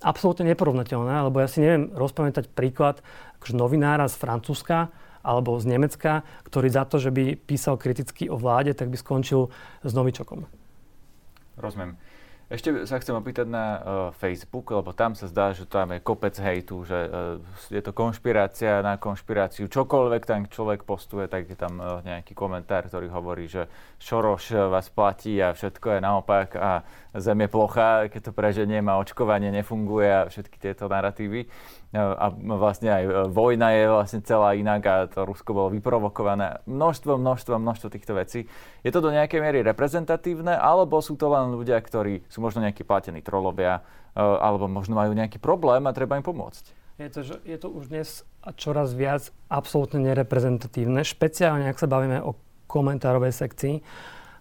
absolútne 0.00 0.46
neporovnateľné, 0.48 1.26
lebo 1.26 1.42
ja 1.42 1.48
si 1.50 1.60
neviem 1.60 1.90
rozpamätať 1.92 2.48
príklad 2.54 3.02
akože 3.42 3.54
novinára 3.58 4.06
z 4.06 4.16
Francúzska 4.16 4.88
alebo 5.20 5.60
z 5.60 5.68
Nemecka, 5.68 6.24
ktorý 6.48 6.68
za 6.72 6.88
to, 6.88 6.96
že 6.96 7.12
by 7.12 7.36
písal 7.36 7.76
kriticky 7.76 8.32
o 8.32 8.40
vláde, 8.40 8.72
tak 8.72 8.88
by 8.88 8.96
skončil 8.96 9.52
s 9.84 9.92
novičokom. 9.92 10.48
Rozumiem. 11.60 12.00
Ešte 12.50 12.82
sa 12.82 12.98
chcem 12.98 13.14
opýtať 13.14 13.46
na 13.46 13.66
uh, 13.78 13.78
Facebook, 14.10 14.74
lebo 14.74 14.90
tam 14.90 15.14
sa 15.14 15.30
zdá, 15.30 15.54
že 15.54 15.70
tam 15.70 15.94
je 15.94 16.02
kopec 16.02 16.34
hejtu, 16.34 16.82
že 16.82 16.98
uh, 16.98 17.38
je 17.70 17.78
to 17.78 17.94
konšpirácia 17.94 18.82
na 18.82 18.98
konšpiráciu. 18.98 19.70
Čokoľvek 19.70 20.22
tam 20.26 20.50
človek 20.50 20.82
postuje, 20.82 21.30
tak 21.30 21.46
je 21.46 21.54
tam 21.54 21.78
uh, 21.78 22.02
nejaký 22.02 22.34
komentár, 22.34 22.90
ktorý 22.90 23.06
hovorí, 23.06 23.46
že 23.46 23.70
Šoroš 24.02 24.66
vás 24.66 24.90
platí 24.90 25.38
a 25.38 25.54
všetko 25.54 25.94
je 25.94 26.00
naopak 26.02 26.58
a 26.58 26.82
Zem 27.10 27.42
je 27.42 27.48
plocha, 27.50 28.06
keď 28.06 28.30
to 28.30 28.32
preženiem 28.34 28.86
a 28.86 29.02
očkovanie 29.02 29.50
nefunguje 29.50 30.06
a 30.06 30.30
všetky 30.30 30.62
tieto 30.62 30.86
narratívy 30.86 31.50
a 31.90 32.30
vlastne 32.30 32.86
aj 32.86 33.34
vojna 33.34 33.74
je 33.74 33.82
vlastne 33.90 34.20
celá 34.22 34.54
inak 34.54 34.82
a 34.86 34.94
to 35.10 35.26
Rusko 35.26 35.50
bolo 35.50 35.74
vyprovokované. 35.74 36.62
Množstvo, 36.70 37.18
množstvo, 37.18 37.58
množstvo 37.58 37.88
týchto 37.90 38.14
vecí. 38.14 38.46
Je 38.86 38.94
to 38.94 39.02
do 39.02 39.10
nejakej 39.10 39.42
miery 39.42 39.66
reprezentatívne, 39.66 40.54
alebo 40.54 41.02
sú 41.02 41.18
to 41.18 41.26
len 41.26 41.50
ľudia, 41.50 41.82
ktorí 41.82 42.22
sú 42.30 42.39
možno 42.40 42.64
nejakí 42.64 42.82
platení 42.82 43.20
trolovia, 43.20 43.84
e, 44.16 44.20
alebo 44.20 44.66
možno 44.66 44.96
majú 44.96 45.12
nejaký 45.12 45.36
problém 45.36 45.84
a 45.84 45.92
treba 45.92 46.16
im 46.16 46.24
pomôcť? 46.24 46.80
Je 47.00 47.08
to, 47.08 47.20
že 47.24 47.36
je 47.48 47.56
to 47.56 47.68
už 47.72 47.88
dnes 47.88 48.08
čoraz 48.60 48.92
viac 48.92 49.32
absolútne 49.48 50.04
nereprezentatívne, 50.04 51.00
špeciálne 51.00 51.64
ak 51.68 51.80
sa 51.80 51.88
bavíme 51.88 52.20
o 52.20 52.36
komentárovej 52.68 53.32
sekcii. 53.32 53.76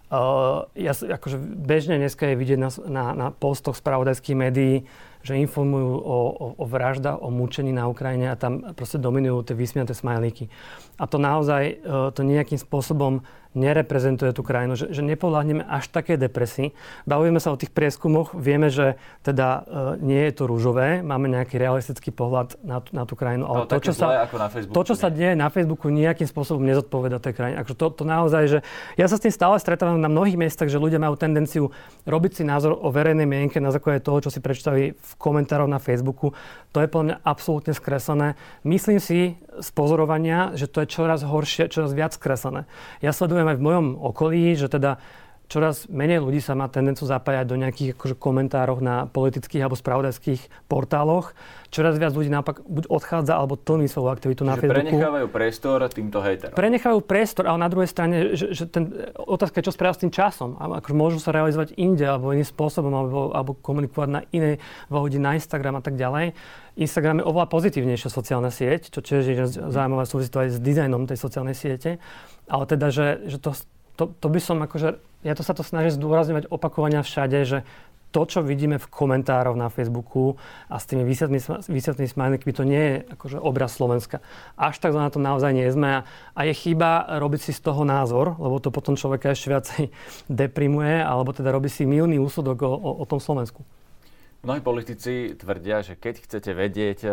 Uh, 0.10 0.66
ja, 0.74 0.98
akože 0.98 1.38
bežne 1.40 2.02
dneska 2.02 2.34
je 2.34 2.36
vidieť 2.36 2.58
na, 2.58 2.70
na, 2.90 3.06
na 3.14 3.28
postoch 3.30 3.78
spravodajských 3.78 4.34
médií, 4.34 4.90
že 5.22 5.38
informujú 5.38 6.02
o, 6.02 6.18
o, 6.34 6.46
o 6.58 6.66
vraždách, 6.66 7.22
o 7.22 7.30
mučení 7.30 7.70
na 7.70 7.86
Ukrajine 7.86 8.34
a 8.34 8.40
tam 8.40 8.74
proste 8.74 8.98
dominujú 8.98 9.46
tie 9.46 9.56
vysmiaté 9.56 9.94
smajlíky. 9.94 10.50
A 10.98 11.06
to 11.06 11.22
naozaj 11.22 11.78
uh, 11.86 12.10
to 12.10 12.26
nejakým 12.26 12.58
spôsobom 12.58 13.22
nereprezentuje 13.58 14.30
tú 14.30 14.46
krajinu, 14.46 14.78
že, 14.78 14.94
že 14.94 15.02
nepodľahneme 15.02 15.66
až 15.66 15.90
také 15.90 16.22
depresii. 16.22 16.78
Bavíme 17.10 17.42
sa 17.42 17.50
o 17.50 17.58
tých 17.58 17.74
prieskumoch, 17.74 18.38
vieme, 18.38 18.70
že 18.70 19.02
teda 19.26 19.66
e, 19.98 20.06
nie 20.06 20.22
je 20.30 20.34
to 20.38 20.44
rúžové, 20.46 21.02
máme 21.02 21.26
nejaký 21.34 21.58
realistický 21.58 22.14
pohľad 22.14 22.62
na, 22.62 22.86
na 22.94 23.04
tú 23.10 23.18
krajinu. 23.18 23.50
Ale, 23.50 23.66
ale 23.66 23.72
to, 23.74 23.82
čo 23.90 23.94
sa, 23.98 24.30
ako 24.30 24.36
na 24.38 24.48
to, 24.54 24.82
čo 24.86 24.96
sa 24.96 25.10
deje 25.10 25.34
na 25.34 25.50
Facebooku, 25.50 25.90
nejakým 25.90 26.30
spôsobom 26.30 26.62
nezodpoveda 26.62 27.18
tej 27.18 27.34
krajine. 27.34 27.56
Akože 27.66 27.78
to, 27.78 27.86
to 27.90 28.04
naozaj, 28.06 28.44
že 28.46 28.60
ja 29.02 29.06
sa 29.10 29.18
s 29.18 29.26
tým 29.26 29.34
stále 29.34 29.58
stretávam 29.58 29.98
na 29.98 30.12
mnohých 30.12 30.38
miestach, 30.38 30.70
že 30.70 30.78
ľudia 30.78 31.02
majú 31.02 31.18
tendenciu 31.18 31.74
robiť 32.06 32.32
si 32.40 32.44
názor 32.46 32.78
o 32.78 32.94
verejnej 32.94 33.26
mienke 33.26 33.58
na 33.58 33.74
základe 33.74 34.06
toho, 34.06 34.22
čo 34.22 34.30
si 34.30 34.40
prečítali 34.40 34.94
v 34.94 35.12
komentároch 35.18 35.70
na 35.70 35.82
Facebooku. 35.82 36.38
To 36.70 36.86
je 36.86 36.88
podľa 36.88 37.06
mňa 37.06 37.18
absolútne 37.26 37.74
skreslené. 37.74 38.38
Myslím 38.62 39.02
si 39.02 39.42
z 39.60 39.70
pozorovania, 39.76 40.56
že 40.56 40.68
to 40.72 40.84
je 40.84 40.92
čoraz 40.92 41.22
horšie, 41.24 41.70
čoraz 41.72 41.92
viac 41.92 42.16
skreslené. 42.16 42.66
Ja 43.04 43.12
sledujem 43.12 43.48
aj 43.48 43.58
v 43.60 43.66
mojom 43.66 43.88
okolí, 44.00 44.56
že 44.56 44.72
teda 44.72 45.04
čoraz 45.50 45.90
menej 45.90 46.22
ľudí 46.22 46.40
sa 46.40 46.54
má 46.54 46.70
tendenciu 46.70 47.10
zapájať 47.10 47.46
do 47.50 47.58
nejakých 47.58 47.98
akože, 47.98 48.16
komentároch 48.22 48.80
na 48.80 49.10
politických 49.10 49.66
alebo 49.66 49.74
spravodajských 49.74 50.70
portáloch. 50.70 51.34
Čoraz 51.74 51.98
viac 51.98 52.14
ľudí 52.14 52.30
naopak 52.30 52.66
buď 52.66 52.86
odchádza 52.90 53.34
alebo 53.34 53.58
tlmí 53.58 53.90
svoju 53.90 54.10
aktivitu 54.10 54.42
Čiže 54.46 54.50
na 54.50 54.56
Facebooku. 54.58 54.90
prenechávajú 54.90 55.28
priestor 55.30 55.78
týmto 55.90 56.18
hejterom. 56.22 56.54
Prenechávajú 56.58 57.02
priestor, 57.06 57.44
ale 57.50 57.58
na 57.62 57.70
druhej 57.70 57.90
strane, 57.90 58.16
že, 58.38 58.54
že 58.54 58.70
ten, 58.70 58.90
otázka 59.18 59.62
je, 59.62 59.66
čo 59.70 59.74
spravia 59.74 59.98
s 59.98 60.02
tým 60.06 60.14
časom. 60.14 60.58
Akože 60.58 60.96
môžu 60.98 61.18
sa 61.18 61.34
realizovať 61.34 61.74
inde 61.78 62.06
alebo 62.06 62.30
iným 62.30 62.46
spôsobom 62.46 62.94
alebo, 62.94 63.34
alebo 63.34 63.52
komunikovať 63.58 64.10
na 64.10 64.22
iné 64.30 64.62
hodí 64.94 65.18
na 65.18 65.34
Instagram 65.34 65.78
a 65.78 65.84
tak 65.86 65.98
ďalej. 65.98 66.38
Instagram 66.78 67.22
je 67.22 67.26
oveľa 67.26 67.48
pozitívnejšia 67.50 68.10
sociálna 68.14 68.54
sieť, 68.54 68.94
čo 68.94 69.02
tiež 69.02 69.24
je 69.26 69.36
zaujímavé 69.50 70.06
súvisí 70.06 70.30
to 70.30 70.46
aj 70.46 70.50
s 70.56 70.60
dizajnom 70.62 71.10
tej 71.10 71.18
sociálnej 71.18 71.58
siete. 71.58 71.98
Ale 72.50 72.64
teda, 72.66 72.90
že, 72.90 73.30
že 73.30 73.38
to, 73.38 73.54
to, 74.00 74.08
to 74.16 74.28
by 74.32 74.40
som 74.40 74.64
akože, 74.64 74.96
ja 75.28 75.36
to 75.36 75.44
sa 75.44 75.52
to 75.52 75.68
snažím 75.68 76.00
zdôrazňovať 76.00 76.48
opakovania 76.48 77.04
všade, 77.04 77.44
že 77.44 77.68
to, 78.10 78.26
čo 78.26 78.42
vidíme 78.42 78.82
v 78.82 78.90
komentároch 78.90 79.54
na 79.54 79.70
Facebooku 79.70 80.42
a 80.66 80.82
s 80.82 80.90
tými 80.90 81.06
vysvetnými 81.06 82.10
smajlikmi, 82.10 82.52
to 82.56 82.66
nie 82.66 82.82
je 82.82 82.96
akože 83.14 83.38
obraz 83.38 83.78
Slovenska. 83.78 84.26
Až 84.58 84.82
tak 84.82 84.98
na 84.98 85.14
to 85.14 85.22
naozaj 85.22 85.54
nie 85.54 85.70
sme. 85.70 86.02
A, 86.02 86.06
a 86.34 86.40
je 86.50 86.58
chyba 86.58 87.06
robiť 87.22 87.50
si 87.50 87.52
z 87.54 87.62
toho 87.62 87.86
názor, 87.86 88.34
lebo 88.42 88.58
to 88.58 88.74
potom 88.74 88.98
človeka 88.98 89.30
ešte 89.30 89.54
viacej 89.54 89.82
deprimuje, 90.42 91.06
alebo 91.06 91.36
teda 91.36 91.54
robí 91.54 91.70
si 91.70 91.86
milný 91.86 92.18
úsudok 92.18 92.66
o, 92.66 92.74
o, 92.74 92.90
o 92.98 93.06
tom 93.06 93.22
Slovensku. 93.22 93.62
Mnohí 94.40 94.64
politici 94.64 95.36
tvrdia, 95.36 95.84
že 95.84 96.00
keď 96.00 96.24
chcete 96.24 96.56
vedieť, 96.56 97.00
e, 97.04 97.12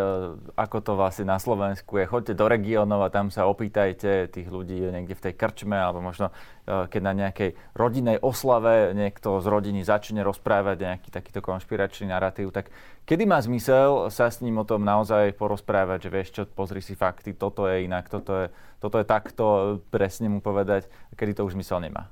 ako 0.54 0.78
to 0.78 0.92
vlastne 0.94 1.26
na 1.26 1.42
Slovensku 1.42 1.98
je, 1.98 2.06
choďte 2.06 2.38
do 2.38 2.46
regiónov 2.46 3.02
a 3.02 3.10
tam 3.10 3.34
sa 3.34 3.50
opýtajte 3.50 4.30
tých 4.30 4.46
ľudí 4.46 4.78
niekde 4.78 5.18
v 5.18 5.24
tej 5.26 5.34
krčme, 5.34 5.74
alebo 5.74 5.98
možno 5.98 6.30
e, 6.30 6.86
keď 6.86 7.02
na 7.02 7.26
nejakej 7.26 7.58
rodinnej 7.74 8.22
oslave 8.22 8.94
niekto 8.94 9.42
z 9.42 9.46
rodiny 9.50 9.82
začne 9.82 10.22
rozprávať 10.22 10.86
nejaký 10.86 11.10
takýto 11.10 11.42
konšpiračný 11.42 12.14
narratív, 12.14 12.54
tak 12.54 12.70
kedy 13.10 13.26
má 13.26 13.42
zmysel 13.42 14.06
sa 14.14 14.30
s 14.30 14.38
ním 14.38 14.62
o 14.62 14.68
tom 14.68 14.86
naozaj 14.86 15.34
porozprávať, 15.34 16.06
že 16.06 16.10
vieš 16.14 16.28
čo, 16.30 16.42
pozri 16.46 16.78
si 16.78 16.94
fakty, 16.94 17.34
toto 17.34 17.66
je 17.66 17.90
inak, 17.90 18.06
toto 18.06 18.46
je, 18.46 18.46
toto 18.78 19.02
je 19.02 19.06
takto, 19.06 19.44
presne 19.90 20.30
mu 20.30 20.38
povedať, 20.38 20.86
kedy 21.18 21.34
to 21.34 21.42
už 21.42 21.58
zmysel 21.58 21.82
nemá? 21.82 22.06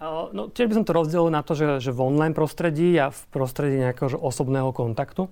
No, 0.00 0.48
tiež 0.48 0.72
by 0.72 0.76
som 0.80 0.86
to 0.88 0.96
rozdelil 0.96 1.28
na 1.28 1.44
to, 1.44 1.52
že, 1.52 1.84
že 1.84 1.92
v 1.92 2.00
online 2.00 2.32
prostredí 2.32 2.96
a 2.96 3.12
v 3.12 3.20
prostredí 3.28 3.76
nejakého 3.76 4.16
osobného 4.16 4.72
kontaktu. 4.72 5.28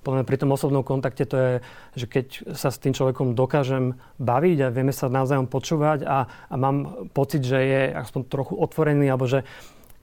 Podľa 0.00 0.22
pri 0.24 0.38
tom 0.40 0.54
osobnom 0.54 0.86
kontakte 0.86 1.28
to 1.28 1.36
je, 1.36 1.52
že 1.98 2.06
keď 2.06 2.26
sa 2.56 2.72
s 2.72 2.80
tým 2.80 2.94
človekom 2.94 3.36
dokážem 3.36 3.98
baviť 4.16 4.58
a 4.64 4.72
vieme 4.72 4.94
sa 4.94 5.12
navzájom 5.12 5.50
počúvať 5.50 6.06
a, 6.06 6.30
a 6.48 6.54
mám 6.54 7.10
pocit, 7.10 7.42
že 7.42 7.58
je 7.58 7.82
aspoň 7.92 8.22
trochu 8.30 8.54
otvorený 8.54 9.10
alebo 9.10 9.26
že 9.28 9.42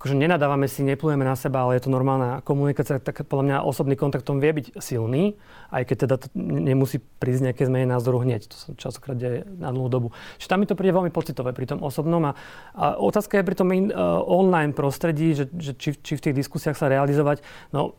akože 0.04 0.20
nenadávame 0.20 0.68
si, 0.68 0.84
neplujeme 0.84 1.24
na 1.24 1.32
seba, 1.40 1.64
ale 1.64 1.80
je 1.80 1.88
to 1.88 1.96
normálna 1.96 2.44
komunikácia, 2.44 3.00
tak 3.00 3.24
podľa 3.24 3.44
mňa 3.48 3.58
osobný 3.64 3.96
kontakt 3.96 4.28
tom 4.28 4.44
vie 4.44 4.52
byť 4.52 4.76
silný, 4.76 5.40
aj 5.72 5.88
keď 5.88 5.98
teda 6.04 6.16
nemusí 6.36 7.00
prísť 7.00 7.48
nejaké 7.48 7.64
zmeny 7.64 7.88
názoru 7.88 8.20
hneď. 8.20 8.52
To 8.52 8.56
sa 8.60 8.68
častokrát 8.76 9.16
deje 9.16 9.48
na 9.48 9.72
dlhú 9.72 9.88
dobu. 9.88 10.08
Čiže 10.44 10.52
tam 10.52 10.60
mi 10.60 10.68
to 10.68 10.76
príde 10.76 10.92
veľmi 10.92 11.08
pocitové 11.08 11.56
pri 11.56 11.72
tom 11.72 11.80
osobnom. 11.88 12.20
A, 12.28 12.36
a 12.76 13.00
otázka 13.00 13.40
je 13.40 13.48
pri 13.48 13.56
tom 13.56 13.72
in, 13.72 13.96
uh, 13.96 14.20
online 14.28 14.76
prostredí, 14.76 15.40
že, 15.40 15.48
že 15.56 15.72
či, 15.72 15.96
či 15.96 16.20
v 16.20 16.24
tých 16.28 16.36
diskusiách 16.36 16.76
sa 16.76 16.92
realizovať. 16.92 17.40
No, 17.72 17.96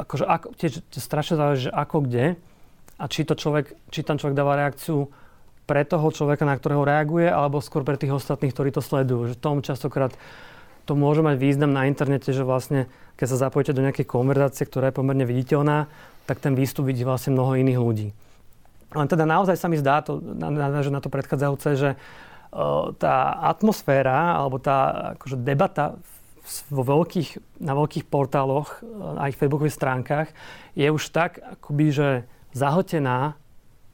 akože 0.00 0.24
ako, 0.24 0.56
tiež 0.56 0.80
strašne 0.96 1.36
záleží, 1.36 1.68
že 1.68 1.76
ako 1.76 2.08
kde 2.08 2.40
a 2.96 3.04
či, 3.04 3.20
to 3.28 3.36
človek, 3.36 3.76
či 3.92 4.00
tam 4.00 4.16
človek 4.16 4.32
dáva 4.32 4.56
reakciu 4.56 5.12
pre 5.68 5.84
toho 5.84 6.08
človeka, 6.08 6.48
na 6.48 6.56
ktorého 6.56 6.88
reaguje, 6.88 7.28
alebo 7.28 7.60
skôr 7.60 7.84
pre 7.84 8.00
tých 8.00 8.16
ostatných, 8.16 8.56
ktorí 8.56 8.72
to 8.72 8.80
sledujú. 8.80 9.28
Že 9.28 9.44
tom 9.44 9.60
častokrát 9.60 10.16
to 10.84 10.92
môže 10.92 11.24
mať 11.24 11.36
význam 11.40 11.72
na 11.72 11.88
internete, 11.88 12.30
že 12.30 12.44
vlastne 12.44 12.86
keď 13.16 13.26
sa 13.30 13.42
zapojíte 13.48 13.72
do 13.72 13.84
nejakej 13.84 14.04
konverzácie, 14.04 14.68
ktorá 14.68 14.90
je 14.90 14.98
pomerne 14.98 15.24
viditeľná, 15.24 15.88
tak 16.28 16.40
ten 16.40 16.52
výstup 16.56 16.88
vidí 16.88 17.04
vlastne 17.04 17.36
mnoho 17.36 17.56
iných 17.56 17.80
ľudí. 17.80 18.08
Len 18.94 19.06
teda 19.10 19.26
naozaj 19.26 19.58
sa 19.58 19.66
mi 19.66 19.80
zdá, 19.80 20.04
to, 20.06 20.22
na, 20.22 20.50
na, 20.50 21.00
to 21.02 21.10
predchádzajúce, 21.10 21.68
že 21.74 21.90
uh, 21.96 22.94
tá 22.94 23.42
atmosféra 23.42 24.38
alebo 24.38 24.62
tá 24.62 25.10
akože 25.18 25.40
debata 25.40 25.98
vo 26.68 26.82
veľkých, 26.84 27.60
na 27.64 27.72
veľkých 27.72 28.04
portáloch, 28.04 28.84
aj 29.16 29.32
v 29.32 29.40
facebookových 29.40 29.78
stránkach, 29.80 30.28
je 30.76 30.86
už 30.92 31.08
tak 31.08 31.40
akoby, 31.40 31.86
že 31.88 32.08
zahltená 32.52 33.34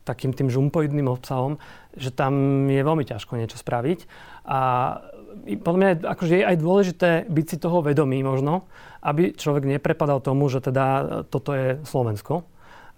takým 0.03 0.35
tým 0.35 0.51
žumpoidným 0.51 1.07
obsahom, 1.07 1.63
že 1.95 2.11
tam 2.11 2.67
je 2.67 2.83
veľmi 2.83 3.07
ťažko 3.07 3.39
niečo 3.39 3.55
spraviť. 3.55 4.11
A 4.51 4.61
podľa 5.61 5.79
mňa 5.79 5.91
akože 6.07 6.35
je 6.41 6.45
aj 6.45 6.57
dôležité 6.59 7.11
byť 7.27 7.47
si 7.47 7.57
toho 7.57 7.81
vedomý 7.81 8.23
možno, 8.23 8.67
aby 9.01 9.33
človek 9.33 9.65
neprepadal 9.67 10.21
tomu, 10.21 10.51
že 10.51 10.61
teda 10.61 10.85
toto 11.29 11.57
je 11.57 11.81
Slovensko 11.87 12.45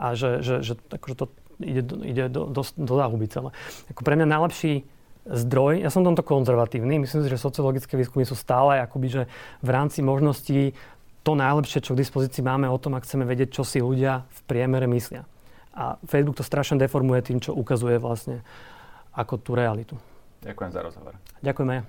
a 0.00 0.18
že, 0.18 0.42
že, 0.42 0.64
že 0.64 0.74
akože 0.90 1.16
to 1.16 1.24
ide, 1.62 1.82
ide 2.02 2.24
do, 2.28 2.50
do, 2.50 2.62
do 2.64 2.94
záhuby 2.96 3.30
celé. 3.30 3.54
Ako 3.92 4.02
pre 4.02 4.18
mňa 4.18 4.26
najlepší 4.26 4.82
zdroj, 5.22 5.86
ja 5.86 5.90
som 5.92 6.02
tomto 6.02 6.26
konzervatívny, 6.26 6.98
myslím 6.98 7.22
si, 7.22 7.30
že 7.30 7.38
sociologické 7.38 7.94
výskumy 7.94 8.26
sú 8.26 8.34
stále 8.34 8.82
akoby, 8.82 9.06
že 9.06 9.22
v 9.62 9.70
rámci 9.70 10.02
možností 10.02 10.74
to 11.22 11.38
najlepšie, 11.38 11.86
čo 11.86 11.94
k 11.94 12.02
dispozícii 12.02 12.42
máme 12.42 12.66
o 12.66 12.78
tom, 12.82 12.98
ak 12.98 13.06
chceme 13.06 13.22
vedieť, 13.22 13.54
čo 13.54 13.62
si 13.62 13.78
ľudia 13.78 14.26
v 14.26 14.40
priemere 14.50 14.90
myslia. 14.90 15.22
A 15.72 15.96
Facebook 16.04 16.42
to 16.42 16.44
strašne 16.44 16.76
deformuje 16.82 17.22
tým, 17.22 17.38
čo 17.38 17.54
ukazuje 17.54 18.02
vlastne 18.02 18.42
ako 19.14 19.38
tú 19.38 19.54
realitu. 19.54 19.94
Ďakujem 20.42 20.70
za 20.74 20.80
rozhovor. 20.82 21.14
Ďakujeme. 21.42 21.86